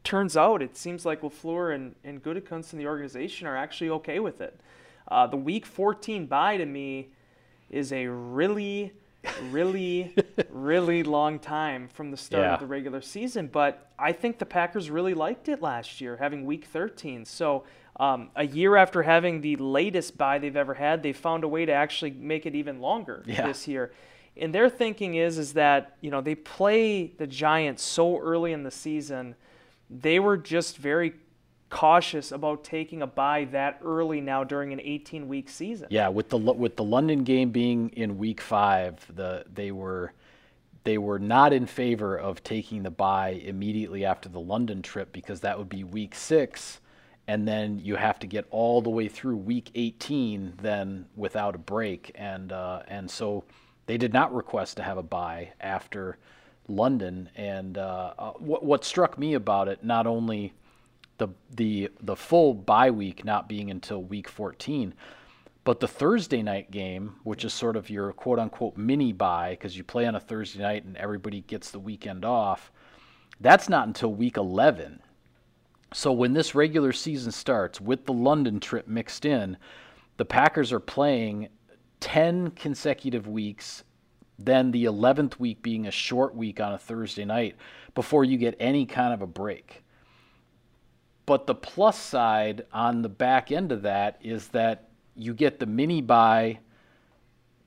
turns 0.05 0.37
out, 0.37 0.63
it 0.63 0.77
seems 0.77 1.05
like 1.05 1.21
LaFleur 1.21 1.75
and, 1.75 1.95
and 2.03 2.23
Gutekunst 2.23 2.73
and 2.73 2.81
the 2.81 2.87
organization 2.87 3.47
are 3.47 3.57
actually 3.57 3.91
okay 3.91 4.21
with 4.21 4.41
it. 4.41 4.59
Uh, 5.09 5.27
the 5.27 5.37
Week 5.37 5.67
14 5.67 6.27
bye 6.27 6.57
to 6.57 6.67
me 6.67 7.09
is 7.71 7.93
a 7.93 8.07
really, 8.07 8.93
really, 9.51 10.15
really 10.51 11.03
long 11.03 11.39
time 11.39 11.89
from 11.89 12.11
the 12.11 12.17
start 12.17 12.45
Yeah. 12.45 12.55
of 12.55 12.61
the 12.61 12.67
regular 12.67 13.01
season. 13.01 13.47
But 13.49 13.91
I 13.99 14.13
think 14.13 14.39
the 14.39 14.47
Packers 14.47 14.91
really 14.91 15.15
liked 15.15 15.49
it 15.49 15.63
last 15.63 16.01
year, 16.01 16.17
having 16.17 16.45
Week 16.45 16.65
13. 16.65 17.25
So 17.25 17.65
um, 18.01 18.31
a 18.37 18.47
year 18.47 18.77
after 18.77 19.03
having 19.03 19.41
the 19.41 19.57
latest 19.57 20.17
bye 20.19 20.39
they've 20.39 20.57
ever 20.57 20.75
had, 20.75 21.03
they 21.03 21.13
found 21.13 21.45
a 21.45 21.49
way 21.49 21.67
to 21.67 21.73
actually 21.73 22.11
make 22.13 22.47
it 22.47 22.55
even 22.55 22.81
longer 22.81 23.23
Yeah. 23.27 23.47
this 23.47 23.69
year. 23.69 23.93
And 24.37 24.55
their 24.55 24.71
thinking 24.71 25.17
is 25.17 25.37
is 25.37 25.53
that 25.55 25.97
you 26.01 26.11
know 26.11 26.23
they 26.23 26.35
play 26.35 27.09
the 27.09 27.27
Giants 27.27 27.83
so 27.83 28.19
early 28.19 28.53
in 28.53 28.63
the 28.63 28.71
season, 28.71 29.35
they 29.91 30.19
were 30.21 30.39
just 30.39 30.79
very 30.79 31.13
cautious 31.73 32.33
about 32.33 32.63
taking 32.63 33.01
a 33.01 33.07
bye 33.07 33.47
that 33.47 33.81
early 33.83 34.21
now 34.21 34.45
during 34.45 34.75
an 34.75 34.81
18 34.81 35.27
week 35.27 35.49
season. 35.49 35.89
Yeah, 35.91 36.09
with 36.09 36.29
the 36.29 36.37
with 36.37 36.77
the 36.77 36.85
London 36.85 37.25
game 37.25 37.51
being 37.51 37.89
in 37.91 38.19
week 38.19 38.43
five, 38.43 39.05
the 39.13 39.47
they 39.53 39.73
were 39.73 40.13
they 40.85 40.99
were 40.99 41.19
not 41.19 41.55
in 41.55 41.65
favor 41.65 42.15
of 42.15 42.45
taking 42.45 42.83
the 42.83 42.91
bye 42.91 43.31
immediately 43.31 44.05
after 44.05 44.29
the 44.29 44.39
London 44.39 44.83
trip 44.83 45.13
because 45.13 45.41
that 45.41 45.57
would 45.59 45.71
be 45.71 45.83
week 45.83 46.15
six, 46.15 46.81
and 47.27 47.49
then 47.49 47.79
you 47.79 47.97
have 47.97 48.19
to 48.19 48.27
get 48.27 48.45
all 48.51 48.83
the 48.83 48.91
way 48.91 49.09
through 49.09 49.37
week 49.37 49.71
18 49.75 50.59
then 50.61 51.07
without 51.17 51.55
a 51.55 51.59
break, 51.59 52.13
and 52.15 52.53
uh, 52.53 52.83
and 52.87 53.11
so 53.11 53.45
they 53.87 53.97
did 53.97 54.13
not 54.13 54.35
request 54.35 54.77
to 54.77 54.83
have 54.83 54.99
a 54.99 55.03
bye 55.03 55.51
after 55.59 56.19
London. 56.69 57.31
And 57.35 57.79
uh, 57.79 58.13
uh, 58.19 58.33
what 58.33 58.63
what 58.63 58.85
struck 58.85 59.19
me 59.19 59.33
about 59.33 59.69
it, 59.69 59.83
not 59.83 60.07
only 60.07 60.53
the 61.19 61.29
the 61.51 61.91
the 62.01 62.17
full 62.17 62.55
bye 62.55 62.91
week 62.91 63.25
not 63.25 63.49
being 63.49 63.71
until 63.71 64.03
week 64.03 64.29
14 64.29 64.95
but 65.65 65.79
the 65.81 65.89
Thursday 65.89 66.43
night 66.43 66.71
game 66.71 67.15
which 67.23 67.45
is 67.45 67.53
sort 67.53 67.77
of 67.77 67.91
your 67.91 68.13
quote 68.13 68.39
unquote 68.39 68.77
mini 68.77 69.13
bye 69.13 69.51
because 69.51 69.77
you 69.77 69.85
play 69.85 70.07
on 70.07 70.15
a 70.15 70.21
Thursday 70.21 70.61
night 70.61 70.85
and 70.85 70.97
everybody 70.97 71.43
gets 71.43 71.71
the 71.71 71.79
weekend 71.79 72.25
off 72.25 72.73
that's 73.41 73.69
not 73.69 73.87
until 73.87 74.13
week 74.13 74.37
11 74.37 75.01
so 75.93 76.13
when 76.13 76.33
this 76.33 76.55
regular 76.55 76.93
season 76.93 77.31
starts 77.31 77.81
with 77.81 78.07
the 78.07 78.13
London 78.13 78.59
trip 78.61 78.89
mixed 78.89 79.25
in 79.25 79.57
the 80.17 80.25
Packers 80.25 80.73
are 80.73 80.81
playing 80.81 81.49
10 82.01 82.51
consecutive 82.53 83.29
weeks 83.29 83.85
then 84.39 84.71
the 84.71 84.85
11th 84.85 85.39
week 85.39 85.63
being 85.63 85.87
a 85.87 85.91
short 85.91 86.35
week 86.35 86.61
on 86.61 86.73
a 86.73 86.79
Thursday 86.79 87.25
night 87.25 87.55
before 87.95 88.25
you 88.25 88.37
get 88.37 88.57
any 88.59 88.87
kind 88.87 89.13
of 89.13 89.23
a 89.23 89.27
break 89.27 89.82
but 91.33 91.47
the 91.47 91.55
plus 91.55 91.99
side 91.99 92.67
on 92.75 93.01
the 93.01 93.09
back 93.09 93.51
end 93.51 93.73
of 93.73 93.81
that 93.81 94.19
is 94.21 94.49
that 94.49 94.91
you 95.17 95.33
get 95.33 95.59
the 95.59 95.65
mini 95.65 96.03
bye 96.03 96.59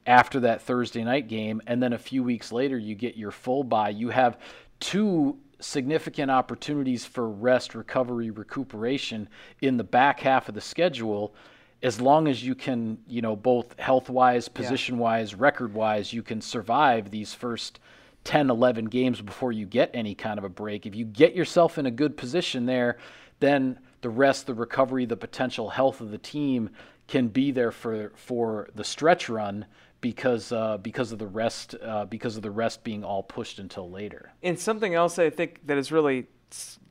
after 0.06 0.42
that 0.42 0.62
Thursday 0.62 1.04
night 1.04 1.28
game, 1.28 1.60
and 1.66 1.82
then 1.82 1.92
a 1.92 1.98
few 1.98 2.22
weeks 2.22 2.52
later 2.52 2.78
you 2.78 2.94
get 2.94 3.18
your 3.18 3.32
full 3.32 3.64
bye. 3.64 3.90
You 3.90 4.10
have 4.10 4.38
two 4.80 5.40
significant 5.60 6.30
opportunities 6.30 7.06
for 7.06 7.28
rest, 7.28 7.74
recovery, 7.74 8.30
recuperation 8.30 9.28
in 9.62 9.78
the 9.78 9.84
back 9.84 10.20
half 10.20 10.48
of 10.48 10.54
the 10.54 10.62
schedule. 10.62 11.34
As 11.82 12.00
long 12.00 12.28
as 12.28 12.44
you 12.44 12.54
can, 12.54 13.00
you 13.08 13.24
know, 13.24 13.36
both 13.36 13.80
health 13.80 14.12
wise, 14.12 14.48
position 14.48 15.00
wise, 15.00 15.34
record 15.34 15.74
wise, 15.74 16.14
you 16.14 16.22
can 16.22 16.40
survive 16.40 17.10
these 17.10 17.34
first 17.34 17.80
10, 18.26 18.52
11 18.52 18.86
games 18.86 19.22
before 19.22 19.52
you 19.52 19.66
get 19.66 19.90
any 19.96 20.14
kind 20.14 20.38
of 20.38 20.44
a 20.44 20.50
break. 20.50 20.86
If 20.86 20.94
you 20.94 21.06
get 21.06 21.36
yourself 21.36 21.80
in 21.80 21.88
a 21.88 21.92
good 21.92 22.16
position 22.16 22.68
there, 22.68 22.98
then 23.40 23.80
the 24.02 24.10
rest, 24.10 24.48
the 24.48 24.54
recovery, 24.54 25.06
the 25.06 25.18
potential 25.18 25.70
health 25.70 26.02
of 26.02 26.12
the 26.12 26.18
team 26.18 26.70
can 27.08 27.28
be 27.28 27.52
there 27.52 27.72
for 27.72 28.12
for 28.16 28.70
the 28.76 28.84
stretch 28.84 29.30
run 29.30 29.66
because 30.02 30.52
uh, 30.52 30.78
because 30.78 31.12
of 31.12 31.20
the 31.20 31.28
rest 31.28 31.76
uh, 31.84 32.06
because 32.06 32.36
of 32.36 32.44
the 32.44 32.52
rest 32.52 32.84
being 32.84 33.04
all 33.04 33.24
pushed 33.24 33.60
until 33.60 33.90
later. 33.90 34.32
And 34.44 34.60
something 34.60 34.94
else 34.94 35.18
I 35.20 35.30
think 35.30 35.66
that 35.66 35.78
has 35.78 35.92
really, 35.92 36.28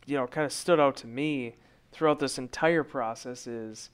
you 0.06 0.16
know, 0.16 0.26
kind 0.26 0.44
of 0.44 0.52
stood 0.52 0.80
out 0.80 0.96
to 0.96 1.06
me 1.06 1.54
throughout 1.92 2.18
this 2.18 2.38
entire 2.38 2.82
process 2.82 3.46
is 3.46 3.90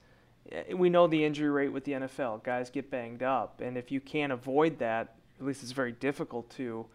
eh, 0.51 0.73
we 0.73 0.89
know 0.89 1.07
the 1.07 1.23
injury 1.23 1.49
rate 1.49 1.69
with 1.69 1.83
the 1.83 1.93
NFL. 1.93 2.43
Guys 2.43 2.69
get 2.69 2.89
banged 2.89 3.23
up, 3.23 3.61
and 3.61 3.77
if 3.77 3.91
you 3.91 4.01
can't 4.01 4.31
avoid 4.31 4.79
that, 4.79 5.15
at 5.39 5.45
least 5.45 5.63
it's 5.63 5.71
very 5.71 5.91
difficult 5.91 6.49
to. 6.51 6.85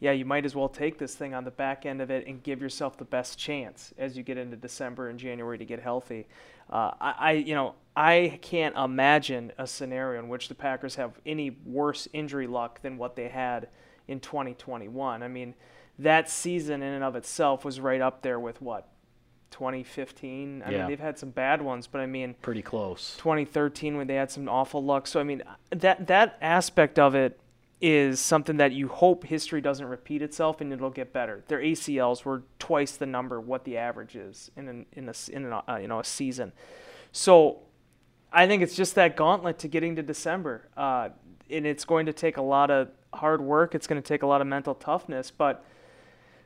Yeah, 0.00 0.12
you 0.12 0.24
might 0.24 0.44
as 0.44 0.54
well 0.54 0.68
take 0.68 0.98
this 0.98 1.14
thing 1.14 1.34
on 1.34 1.44
the 1.44 1.50
back 1.50 1.86
end 1.86 2.00
of 2.02 2.10
it 2.10 2.26
and 2.26 2.42
give 2.42 2.60
yourself 2.60 2.96
the 2.98 3.04
best 3.04 3.38
chance 3.38 3.94
as 3.96 4.16
you 4.16 4.22
get 4.22 4.36
into 4.36 4.56
December 4.56 5.08
and 5.08 5.18
January 5.18 5.56
to 5.58 5.64
get 5.64 5.80
healthy. 5.80 6.26
Uh, 6.70 6.92
I, 7.00 7.14
I, 7.18 7.32
you 7.32 7.54
know, 7.54 7.74
I 7.96 8.38
can't 8.42 8.74
imagine 8.76 9.52
a 9.58 9.66
scenario 9.66 10.20
in 10.20 10.28
which 10.28 10.48
the 10.48 10.54
Packers 10.54 10.96
have 10.96 11.12
any 11.24 11.50
worse 11.64 12.08
injury 12.12 12.46
luck 12.46 12.82
than 12.82 12.96
what 12.98 13.16
they 13.16 13.28
had 13.28 13.68
in 14.08 14.20
2021. 14.20 15.22
I 15.22 15.28
mean, 15.28 15.54
that 15.98 16.28
season 16.28 16.82
in 16.82 16.92
and 16.92 17.04
of 17.04 17.16
itself 17.16 17.64
was 17.64 17.78
right 17.80 18.00
up 18.00 18.22
there 18.22 18.40
with 18.40 18.60
what 18.60 18.88
2015. 19.52 20.62
I 20.66 20.70
Yeah. 20.70 20.78
mean, 20.78 20.88
they've 20.88 20.98
had 21.00 21.18
some 21.18 21.30
bad 21.30 21.62
ones, 21.62 21.86
but 21.86 22.00
I 22.00 22.06
mean, 22.06 22.34
Pretty 22.42 22.62
close. 22.62 23.16
2013 23.18 23.96
when 23.96 24.06
they 24.06 24.14
had 24.16 24.30
some 24.30 24.48
awful 24.48 24.82
luck. 24.84 25.06
So 25.06 25.20
I 25.20 25.22
mean, 25.22 25.42
that 25.70 26.06
that 26.08 26.36
aspect 26.40 26.98
of 26.98 27.14
it 27.14 27.38
is 27.80 28.20
something 28.20 28.56
that 28.56 28.72
you 28.72 28.88
hope 28.88 29.24
history 29.24 29.60
doesn't 29.60 29.86
repeat 29.86 30.22
itself 30.22 30.60
and 30.60 30.72
it'll 30.72 30.90
get 30.90 31.12
better. 31.12 31.44
Their 31.48 31.60
ACLs 31.60 32.24
were 32.24 32.42
twice 32.58 32.96
the 32.96 33.06
number 33.06 33.40
what 33.40 33.64
the 33.64 33.76
average 33.76 34.16
is 34.16 34.50
in 34.56 34.68
an, 34.68 34.86
in 34.92 35.08
a 35.08 35.14
in 35.30 35.46
a, 35.46 35.62
uh, 35.68 35.76
you 35.76 35.88
know 35.88 36.00
a 36.00 36.04
season. 36.04 36.52
So 37.12 37.60
I 38.32 38.46
think 38.46 38.62
it's 38.62 38.74
just 38.74 38.94
that 38.94 39.16
gauntlet 39.16 39.58
to 39.60 39.68
getting 39.68 39.96
to 39.96 40.02
December, 40.02 40.68
uh, 40.76 41.10
and 41.50 41.66
it's 41.66 41.84
going 41.84 42.06
to 42.06 42.12
take 42.12 42.36
a 42.36 42.42
lot 42.42 42.70
of 42.70 42.88
hard 43.12 43.40
work. 43.40 43.74
It's 43.74 43.86
going 43.86 44.00
to 44.00 44.06
take 44.06 44.22
a 44.22 44.26
lot 44.26 44.40
of 44.40 44.46
mental 44.46 44.74
toughness, 44.74 45.30
but 45.30 45.64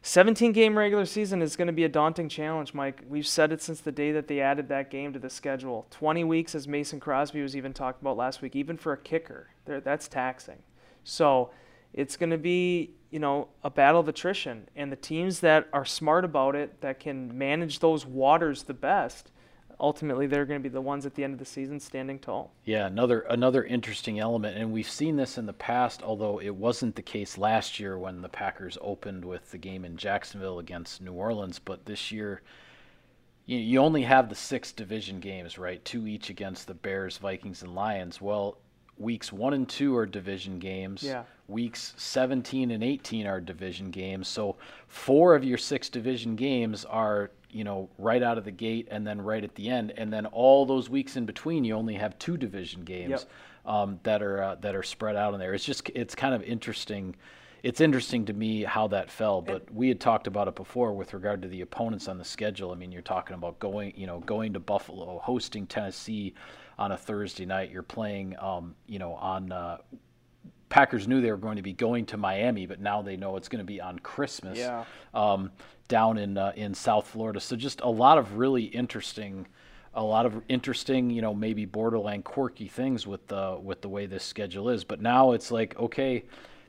17 0.02 0.52
game 0.52 0.78
regular 0.78 1.04
season 1.06 1.42
is 1.42 1.56
going 1.56 1.66
to 1.66 1.72
be 1.72 1.84
a 1.84 1.88
daunting 1.88 2.28
challenge, 2.28 2.72
Mike. 2.72 3.02
We've 3.08 3.26
said 3.26 3.52
it 3.52 3.60
since 3.60 3.80
the 3.80 3.92
day 3.92 4.12
that 4.12 4.28
they 4.28 4.40
added 4.40 4.68
that 4.68 4.90
game 4.90 5.12
to 5.12 5.18
the 5.18 5.30
schedule. 5.30 5.86
20 5.90 6.24
weeks, 6.24 6.54
as 6.54 6.68
Mason 6.68 7.00
Crosby 7.00 7.42
was 7.42 7.56
even 7.56 7.72
talked 7.72 8.00
about 8.00 8.16
last 8.16 8.40
week, 8.40 8.54
even 8.54 8.76
for 8.76 8.92
a 8.92 8.96
kicker, 8.96 9.48
that's 9.66 10.08
taxing. 10.08 10.58
So 11.04 11.50
it's 11.92 12.16
going 12.16 12.30
to 12.30 12.38
be, 12.38 12.94
you 13.10 13.18
know, 13.18 13.48
a 13.62 13.70
battle 13.70 14.00
of 14.00 14.08
attrition. 14.08 14.68
And 14.76 14.92
the 14.92 14.96
teams 14.96 15.40
that 15.40 15.68
are 15.72 15.84
smart 15.84 16.24
about 16.24 16.54
it, 16.54 16.80
that 16.80 17.00
can 17.00 17.36
manage 17.36 17.78
those 17.78 18.04
waters 18.04 18.64
the 18.64 18.74
best, 18.74 19.30
ultimately 19.80 20.26
they're 20.26 20.44
going 20.44 20.60
to 20.60 20.68
be 20.68 20.72
the 20.72 20.80
ones 20.80 21.06
at 21.06 21.14
the 21.14 21.24
end 21.24 21.32
of 21.32 21.38
the 21.38 21.44
season 21.44 21.80
standing 21.80 22.18
tall. 22.18 22.52
Yeah, 22.64 22.86
another 22.86 23.20
another 23.20 23.64
interesting 23.64 24.18
element, 24.18 24.58
and 24.58 24.72
we've 24.72 24.88
seen 24.88 25.16
this 25.16 25.38
in 25.38 25.46
the 25.46 25.52
past, 25.52 26.02
although 26.02 26.40
it 26.40 26.54
wasn't 26.54 26.96
the 26.96 27.02
case 27.02 27.38
last 27.38 27.78
year 27.78 27.98
when 27.98 28.20
the 28.20 28.28
Packers 28.28 28.78
opened 28.80 29.24
with 29.24 29.50
the 29.50 29.58
game 29.58 29.84
in 29.84 29.96
Jacksonville 29.96 30.58
against 30.58 31.02
New 31.02 31.12
Orleans. 31.12 31.58
But 31.58 31.86
this 31.86 32.10
year, 32.10 32.42
you, 33.46 33.58
you 33.58 33.78
only 33.78 34.02
have 34.02 34.28
the 34.28 34.34
six 34.34 34.72
division 34.72 35.20
games, 35.20 35.58
right? 35.58 35.84
Two 35.84 36.06
each 36.06 36.30
against 36.30 36.66
the 36.66 36.74
Bears, 36.74 37.18
Vikings, 37.18 37.62
and 37.62 37.74
Lions. 37.74 38.20
Well, 38.20 38.58
weeks 38.98 39.32
one 39.32 39.54
and 39.54 39.68
two 39.68 39.96
are 39.96 40.06
division 40.06 40.58
games. 40.58 41.02
Yeah. 41.02 41.24
Weeks 41.46 41.94
17 41.96 42.70
and 42.70 42.84
18 42.84 43.26
are 43.26 43.40
division 43.40 43.90
games. 43.90 44.28
So 44.28 44.56
four 44.86 45.34
of 45.34 45.44
your 45.44 45.56
six 45.58 45.88
division 45.88 46.36
games 46.36 46.84
are, 46.84 47.30
you 47.50 47.64
know, 47.64 47.88
right 47.96 48.22
out 48.22 48.36
of 48.36 48.44
the 48.44 48.50
gate 48.50 48.88
and 48.90 49.06
then 49.06 49.20
right 49.20 49.42
at 49.42 49.54
the 49.54 49.68
end. 49.70 49.92
And 49.96 50.12
then 50.12 50.26
all 50.26 50.66
those 50.66 50.90
weeks 50.90 51.16
in 51.16 51.24
between, 51.24 51.64
you 51.64 51.74
only 51.74 51.94
have 51.94 52.18
two 52.18 52.36
division 52.36 52.82
games 52.82 53.10
Yep. 53.10 53.28
um, 53.64 54.00
that 54.02 54.22
are 54.22 54.42
uh, 54.42 54.54
that 54.56 54.74
are 54.74 54.82
spread 54.82 55.16
out 55.16 55.32
in 55.32 55.40
there. 55.40 55.54
It's 55.54 55.64
just 55.64 55.90
it's 55.94 56.14
kind 56.14 56.34
of 56.34 56.42
interesting. 56.42 57.16
It's 57.64 57.80
interesting 57.80 58.24
to 58.26 58.32
me 58.32 58.62
how 58.62 58.86
that 58.88 59.10
fell, 59.10 59.42
but 59.42 59.68
we 59.74 59.88
had 59.88 59.98
talked 59.98 60.28
about 60.28 60.46
it 60.46 60.54
before 60.54 60.92
with 60.92 61.12
regard 61.12 61.42
to 61.42 61.48
the 61.48 61.62
opponents 61.62 62.06
on 62.06 62.16
the 62.16 62.24
schedule. 62.24 62.70
I 62.70 62.76
mean, 62.76 62.92
you're 62.92 63.02
talking 63.02 63.34
about 63.34 63.58
going, 63.58 63.94
you 63.96 64.06
know, 64.06 64.20
going 64.20 64.52
to 64.52 64.60
Buffalo, 64.60 65.18
hosting 65.18 65.66
Tennessee 65.66 66.34
on 66.78 66.92
a 66.92 66.96
Thursday 66.96 67.44
night. 67.44 67.70
You're 67.70 67.82
playing, 67.82 68.36
um, 68.38 68.74
you 68.86 68.98
know, 68.98 69.14
on 69.14 69.50
uh, 69.52 69.78
Packers 70.68 71.08
knew 71.08 71.20
they 71.20 71.30
were 71.30 71.36
going 71.38 71.56
to 71.56 71.62
be 71.62 71.72
going 71.72 72.06
to 72.06 72.16
Miami, 72.16 72.66
but 72.66 72.80
now 72.80 73.02
they 73.02 73.16
know 73.16 73.36
it's 73.36 73.48
going 73.48 73.60
to 73.60 73.64
be 73.64 73.80
on 73.80 73.98
Christmas 73.98 74.58
Yeah. 74.58 74.84
um, 75.14 75.50
down 75.88 76.18
in 76.18 76.36
uh, 76.36 76.52
in 76.54 76.74
South 76.74 77.06
Florida. 77.06 77.40
So 77.40 77.56
just 77.56 77.80
a 77.80 77.88
lot 77.88 78.18
of 78.18 78.36
really 78.36 78.64
interesting, 78.64 79.46
a 79.94 80.02
lot 80.02 80.26
of 80.26 80.42
interesting, 80.48 81.08
you 81.10 81.22
know, 81.22 81.32
maybe 81.34 81.64
borderline 81.64 82.22
quirky 82.22 82.68
things 82.68 83.06
with 83.06 83.26
the 83.28 83.58
with 83.62 83.80
the 83.80 83.88
way 83.88 84.04
this 84.06 84.24
schedule 84.24 84.68
is. 84.68 84.84
But 84.84 85.00
now 85.00 85.32
it's 85.32 85.50
like, 85.50 85.78
okay, 85.78 86.24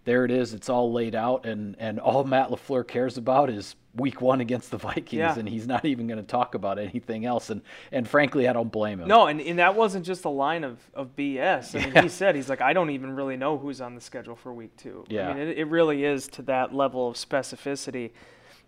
there 0.10 0.26
it 0.26 0.32
is. 0.32 0.56
It's 0.56 0.70
all 0.70 0.92
laid 0.92 1.14
out, 1.14 1.46
and 1.46 1.76
and 1.78 2.00
all 2.00 2.24
Matt 2.24 2.50
Lafleur 2.50 2.86
cares 2.88 3.18
about 3.20 3.52
is 3.52 3.76
Week 3.94 4.22
One 4.22 4.42
against 4.42 4.72
the 4.72 4.78
Vikings, 4.78 5.14
Yeah. 5.14 5.38
and 5.38 5.48
he's 5.48 5.68
not 5.68 5.86
even 5.86 6.08
going 6.08 6.18
to 6.18 6.26
talk 6.26 6.56
about 6.56 6.80
anything 6.80 7.26
else. 7.26 7.52
And 7.52 7.62
and 7.92 8.08
frankly, 8.08 8.48
I 8.48 8.54
don't 8.54 8.72
blame 8.72 9.00
him. 9.00 9.08
No, 9.08 9.28
and, 9.28 9.40
and 9.40 9.60
that 9.60 9.76
wasn't 9.76 10.08
just 10.08 10.26
a 10.26 10.30
line 10.30 10.64
of, 10.64 10.80
of 10.96 11.16
BS. 11.16 11.80
I 11.80 11.86
mean, 11.92 12.04
he 12.04 12.10
said, 12.10 12.36
he's 12.36 12.50
like, 12.50 12.60
I 12.60 12.74
don't 12.74 12.90
even 12.90 13.16
really 13.16 13.38
know 13.38 13.60
who's 13.60 13.82
on 13.82 13.94
the 13.94 14.02
schedule 14.02 14.36
for 14.36 14.52
week 14.52 14.76
two. 14.78 15.06
Yeah. 15.10 15.30
I 15.30 15.34
mean, 15.36 15.48
it, 15.48 15.60
it 15.60 15.66
really 15.66 16.04
is 16.04 16.28
to 16.30 16.42
that 16.44 16.74
level 16.74 17.08
of 17.08 17.16
specificity. 17.16 18.10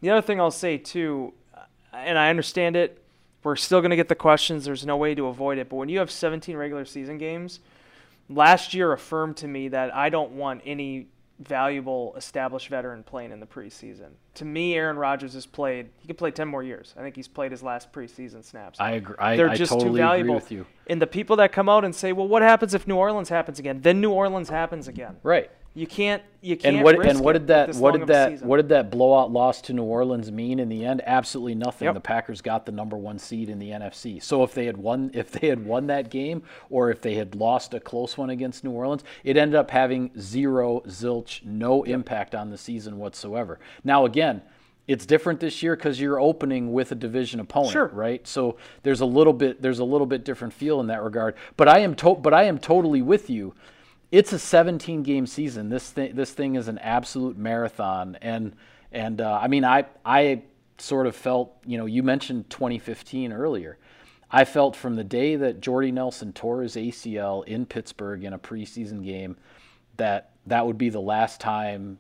The 0.01 0.11
other 0.11 0.21
thing 0.21 0.39
I'll 0.39 0.51
say, 0.51 0.77
too, 0.77 1.33
uh, 1.55 1.61
and 1.91 2.19
I 2.19 2.29
understand 2.29 2.75
it, 2.75 3.01
we're 3.43 3.55
still 3.55 3.81
going 3.81 3.89
to 3.89 3.95
get 3.95 4.09
the 4.09 4.15
questions. 4.15 4.65
There's 4.65 4.85
no 4.85 4.97
way 4.97 5.15
to 5.15 5.25
avoid 5.25 5.57
it. 5.57 5.69
But 5.69 5.77
when 5.77 5.89
you 5.89 5.97
have 5.97 6.11
17 6.11 6.55
regular 6.55 6.85
season 6.85 7.17
games, 7.17 7.61
last 8.29 8.75
year 8.75 8.93
affirmed 8.93 9.37
to 9.37 9.47
me 9.47 9.69
that 9.69 9.95
I 9.95 10.09
don't 10.09 10.33
want 10.33 10.61
any 10.65 11.07
valuable 11.47 12.13
established 12.15 12.69
veteran 12.69 13.03
playing 13.03 13.31
in 13.31 13.39
the 13.39 13.45
preseason. 13.45 14.11
To 14.35 14.45
me, 14.45 14.75
Aaron 14.75 14.97
Rodgers 14.97 15.33
has 15.33 15.45
played, 15.45 15.89
he 15.97 16.07
could 16.07 16.17
play 16.17 16.31
10 16.31 16.47
more 16.47 16.63
years. 16.63 16.93
I 16.97 17.01
think 17.01 17.15
he's 17.15 17.27
played 17.27 17.51
his 17.51 17.61
last 17.61 17.91
preseason 17.91 18.43
snaps 18.43 18.79
I 18.79 18.91
agree. 18.91 19.15
I, 19.19 19.35
they're 19.35 19.49
I 19.49 19.55
just 19.55 19.71
totally 19.71 19.91
too 19.91 19.97
valuable. 19.97 20.35
agree 20.37 20.41
with 20.43 20.51
you. 20.51 20.65
And 20.87 21.01
the 21.01 21.07
people 21.07 21.35
that 21.37 21.51
come 21.51 21.69
out 21.69 21.85
and 21.85 21.95
say, 21.95 22.11
"Well, 22.11 22.27
what 22.27 22.41
happens 22.41 22.73
if 22.73 22.87
New 22.87 22.95
Orleans 22.95 23.29
happens 23.29 23.59
again?" 23.59 23.81
Then 23.81 24.01
New 24.01 24.11
Orleans 24.11 24.49
happens 24.49 24.87
again. 24.87 25.17
Right. 25.23 25.49
You 25.73 25.87
can't. 25.87 26.21
You 26.41 26.57
can't. 26.57 26.75
And 26.77 26.83
what 26.83 27.05
and 27.05 27.19
what 27.21 27.33
did 27.33 27.47
that 27.47 27.75
what 27.75 27.93
did 27.97 28.07
that 28.07 28.41
what 28.41 28.57
did 28.57 28.69
that 28.69 28.91
blowout 28.91 29.31
loss 29.31 29.61
to 29.61 29.73
New 29.73 29.83
Orleans 29.83 30.29
mean 30.31 30.59
in 30.59 30.67
the 30.67 30.83
end? 30.83 31.01
Absolutely 31.05 31.55
nothing. 31.55 31.85
Yep. 31.85 31.93
The 31.93 32.01
Packers 32.01 32.41
got 32.41 32.65
the 32.65 32.73
number 32.73 32.97
one 32.97 33.17
seed 33.17 33.47
in 33.47 33.57
the 33.57 33.69
NFC. 33.69 34.21
So 34.21 34.43
if 34.43 34.53
they 34.53 34.65
had 34.65 34.75
won 34.75 35.11
if 35.13 35.31
they 35.31 35.47
had 35.47 35.65
won 35.65 35.87
that 35.87 36.09
game 36.09 36.43
or 36.69 36.91
if 36.91 37.01
they 37.01 37.13
had 37.15 37.35
lost 37.35 37.73
a 37.73 37.79
close 37.79 38.17
one 38.17 38.29
against 38.29 38.63
New 38.65 38.71
Orleans, 38.71 39.03
it 39.23 39.37
ended 39.37 39.55
up 39.55 39.71
having 39.71 40.11
zero 40.19 40.81
zilch, 40.87 41.45
no 41.45 41.83
impact 41.83 42.35
on 42.35 42.49
the 42.49 42.57
season 42.57 42.97
whatsoever. 42.97 43.59
Now 43.83 44.05
again. 44.05 44.41
It's 44.87 45.05
different 45.05 45.39
this 45.39 45.61
year 45.63 45.75
because 45.77 46.01
you're 46.01 46.19
opening 46.19 46.73
with 46.73 46.91
a 46.91 46.95
division 46.95 47.39
opponent, 47.39 47.71
Sure. 47.71 47.87
right? 47.93 48.27
So 48.27 48.57
there's 48.83 48.99
a 48.99 49.05
little 49.05 49.31
bit 49.31 49.61
there's 49.61 49.79
a 49.79 49.85
little 49.85 50.07
bit 50.07 50.25
different 50.25 50.53
feel 50.53 50.81
in 50.81 50.87
that 50.87 51.01
regard. 51.03 51.35
But 51.55 51.69
I 51.69 51.79
am 51.79 51.95
to- 51.97 52.15
but 52.15 52.33
I 52.33 52.43
am 52.43 52.57
totally 52.57 53.01
with 53.01 53.29
you 53.29 53.53
it's 54.11 54.33
a 54.33 54.39
17 54.39 55.03
game 55.03 55.25
season. 55.25 55.69
This 55.69 55.89
thing, 55.89 56.15
this 56.15 56.31
thing 56.31 56.55
is 56.55 56.67
an 56.67 56.77
absolute 56.79 57.37
marathon, 57.37 58.17
and 58.21 58.55
and 58.91 59.21
uh, 59.21 59.39
I 59.41 59.47
mean, 59.47 59.63
I 59.63 59.85
I 60.05 60.43
sort 60.77 61.07
of 61.07 61.15
felt, 61.15 61.55
you 61.65 61.77
know, 61.77 61.85
you 61.85 62.03
mentioned 62.03 62.49
2015 62.49 63.31
earlier. 63.31 63.77
I 64.29 64.45
felt 64.45 64.75
from 64.75 64.95
the 64.95 65.03
day 65.03 65.35
that 65.35 65.61
Jordy 65.61 65.91
Nelson 65.91 66.33
tore 66.33 66.61
his 66.61 66.75
ACL 66.75 67.45
in 67.45 67.65
Pittsburgh 67.65 68.23
in 68.23 68.33
a 68.33 68.39
preseason 68.39 69.03
game 69.03 69.37
that 69.97 70.31
that 70.47 70.65
would 70.65 70.77
be 70.77 70.89
the 70.89 71.01
last 71.01 71.39
time 71.39 71.99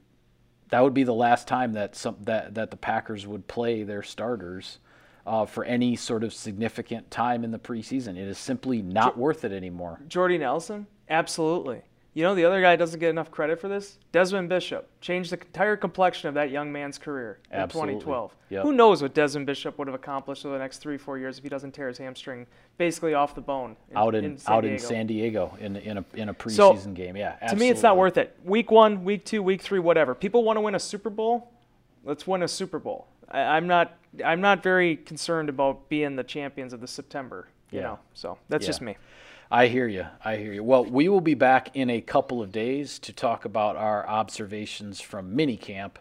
that 0.69 0.81
would 0.81 0.93
be 0.93 1.03
the 1.03 1.13
last 1.13 1.47
time 1.47 1.73
that 1.73 1.95
some 1.95 2.17
that 2.21 2.55
that 2.55 2.71
the 2.71 2.77
Packers 2.77 3.27
would 3.27 3.47
play 3.47 3.83
their 3.83 4.03
starters 4.03 4.79
uh, 5.25 5.45
for 5.45 5.63
any 5.65 5.95
sort 5.95 6.23
of 6.23 6.33
significant 6.33 7.11
time 7.11 7.43
in 7.43 7.51
the 7.51 7.59
preseason. 7.59 8.17
It 8.17 8.27
is 8.27 8.37
simply 8.37 8.81
not 8.81 9.17
worth 9.17 9.43
it 9.45 9.51
anymore. 9.51 9.99
Jordy 10.07 10.37
Nelson? 10.37 10.87
Absolutely. 11.09 11.81
You 12.13 12.23
know, 12.23 12.35
the 12.35 12.43
other 12.43 12.61
guy 12.61 12.75
doesn't 12.75 12.99
get 12.99 13.09
enough 13.09 13.31
credit 13.31 13.61
for 13.61 13.69
this. 13.69 13.97
Desmond 14.11 14.49
Bishop 14.49 14.89
changed 14.99 15.31
the 15.31 15.37
entire 15.39 15.77
complexion 15.77 16.27
of 16.27 16.33
that 16.33 16.51
young 16.51 16.69
man's 16.69 16.97
career 16.97 17.39
in 17.49 17.57
Absolutely. 17.59 17.93
2012. 17.93 18.35
Yep. 18.49 18.63
Who 18.63 18.73
knows 18.73 19.01
what 19.01 19.13
Desmond 19.13 19.45
Bishop 19.45 19.77
would 19.77 19.87
have 19.87 19.95
accomplished 19.95 20.45
over 20.45 20.55
the 20.55 20.59
next 20.59 20.79
three, 20.79 20.97
four 20.97 21.17
years 21.17 21.37
if 21.37 21.43
he 21.43 21.49
doesn't 21.49 21.71
tear 21.71 21.87
his 21.87 21.97
hamstring 21.97 22.47
basically 22.77 23.13
off 23.13 23.33
the 23.33 23.39
bone 23.39 23.77
in, 23.89 23.95
out 23.97 24.13
in, 24.13 24.37
San 24.37 24.53
out 24.53 24.65
in 24.65 24.71
Diego. 24.71 24.87
San 24.87 25.07
Diego 25.07 25.57
in 25.61 25.77
in 25.77 25.97
a 25.99 26.05
in 26.15 26.27
a 26.27 26.35
So, 26.49 26.73
preseason 26.73 26.93
game. 26.93 27.15
Yeah, 27.15 27.35
To 27.47 27.55
me, 27.55 27.69
it's 27.69 27.81
not 27.83 27.95
worth 27.95 28.17
it. 28.17 28.37
Week 28.43 28.71
one, 28.71 29.05
week 29.05 29.23
two, 29.23 29.41
week 29.41 29.61
three, 29.61 29.79
whatever. 29.79 30.13
People 30.13 30.43
want 30.43 30.57
to 30.57 30.61
win 30.61 30.75
a 30.75 30.79
Super 30.79 31.09
Bowl. 31.09 31.49
Let's 32.03 32.27
win 32.27 32.43
a 32.43 32.47
Super 32.49 32.79
Bowl. 32.79 33.07
I, 33.29 33.39
I'm 33.41 33.67
not. 33.67 33.97
I'm 34.25 34.41
not 34.41 34.61
very 34.61 34.97
concerned 34.97 35.47
about 35.47 35.87
being 35.87 36.17
the 36.17 36.25
champions 36.25 36.73
of 36.73 36.81
the 36.81 36.87
September. 36.87 37.47
You 37.71 37.77
Yeah. 37.79 37.83
know. 37.85 37.99
So 38.15 38.37
that's 38.49 38.63
Yeah. 38.63 38.67
just 38.67 38.81
me. 38.81 38.97
I 39.53 39.67
hear 39.67 39.85
you. 39.85 40.05
I 40.23 40.37
hear 40.37 40.53
you. 40.53 40.63
Well, 40.63 40.85
we 40.85 41.09
will 41.09 41.19
be 41.19 41.33
back 41.33 41.75
in 41.75 41.89
a 41.89 41.99
couple 41.99 42.41
of 42.41 42.53
days 42.53 42.97
to 42.99 43.11
talk 43.11 43.43
about 43.43 43.75
our 43.75 44.07
observations 44.07 45.01
from 45.01 45.35
minicamp. 45.35 45.95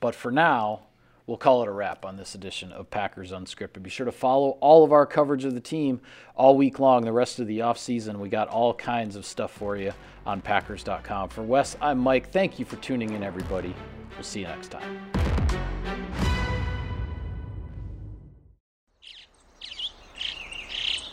But 0.00 0.16
for 0.16 0.32
now, 0.32 0.80
we'll 1.24 1.36
call 1.36 1.62
it 1.62 1.68
a 1.68 1.70
wrap 1.70 2.04
on 2.04 2.16
this 2.16 2.34
edition 2.34 2.72
of 2.72 2.90
Packers 2.90 3.30
Unscripted. 3.30 3.84
Be 3.84 3.90
sure 3.90 4.06
to 4.06 4.12
follow 4.12 4.58
all 4.60 4.82
of 4.82 4.90
our 4.90 5.06
coverage 5.06 5.44
of 5.44 5.54
the 5.54 5.60
team 5.60 6.00
all 6.34 6.56
week 6.56 6.80
long, 6.80 7.04
the 7.04 7.12
rest 7.12 7.38
of 7.38 7.46
the 7.46 7.60
offseason. 7.60 8.18
We 8.18 8.28
got 8.28 8.48
all 8.48 8.74
kinds 8.74 9.14
of 9.14 9.24
stuff 9.24 9.52
for 9.52 9.76
you 9.76 9.92
on 10.26 10.40
Packers.com. 10.40 11.28
For 11.28 11.42
Wes, 11.42 11.76
I'm 11.80 11.98
Mike. 11.98 12.32
Thank 12.32 12.58
you 12.58 12.64
for 12.64 12.74
tuning 12.76 13.12
in, 13.12 13.22
everybody. 13.22 13.72
We'll 14.14 14.24
see 14.24 14.40
you 14.40 14.48
next 14.48 14.72
time. 14.72 15.45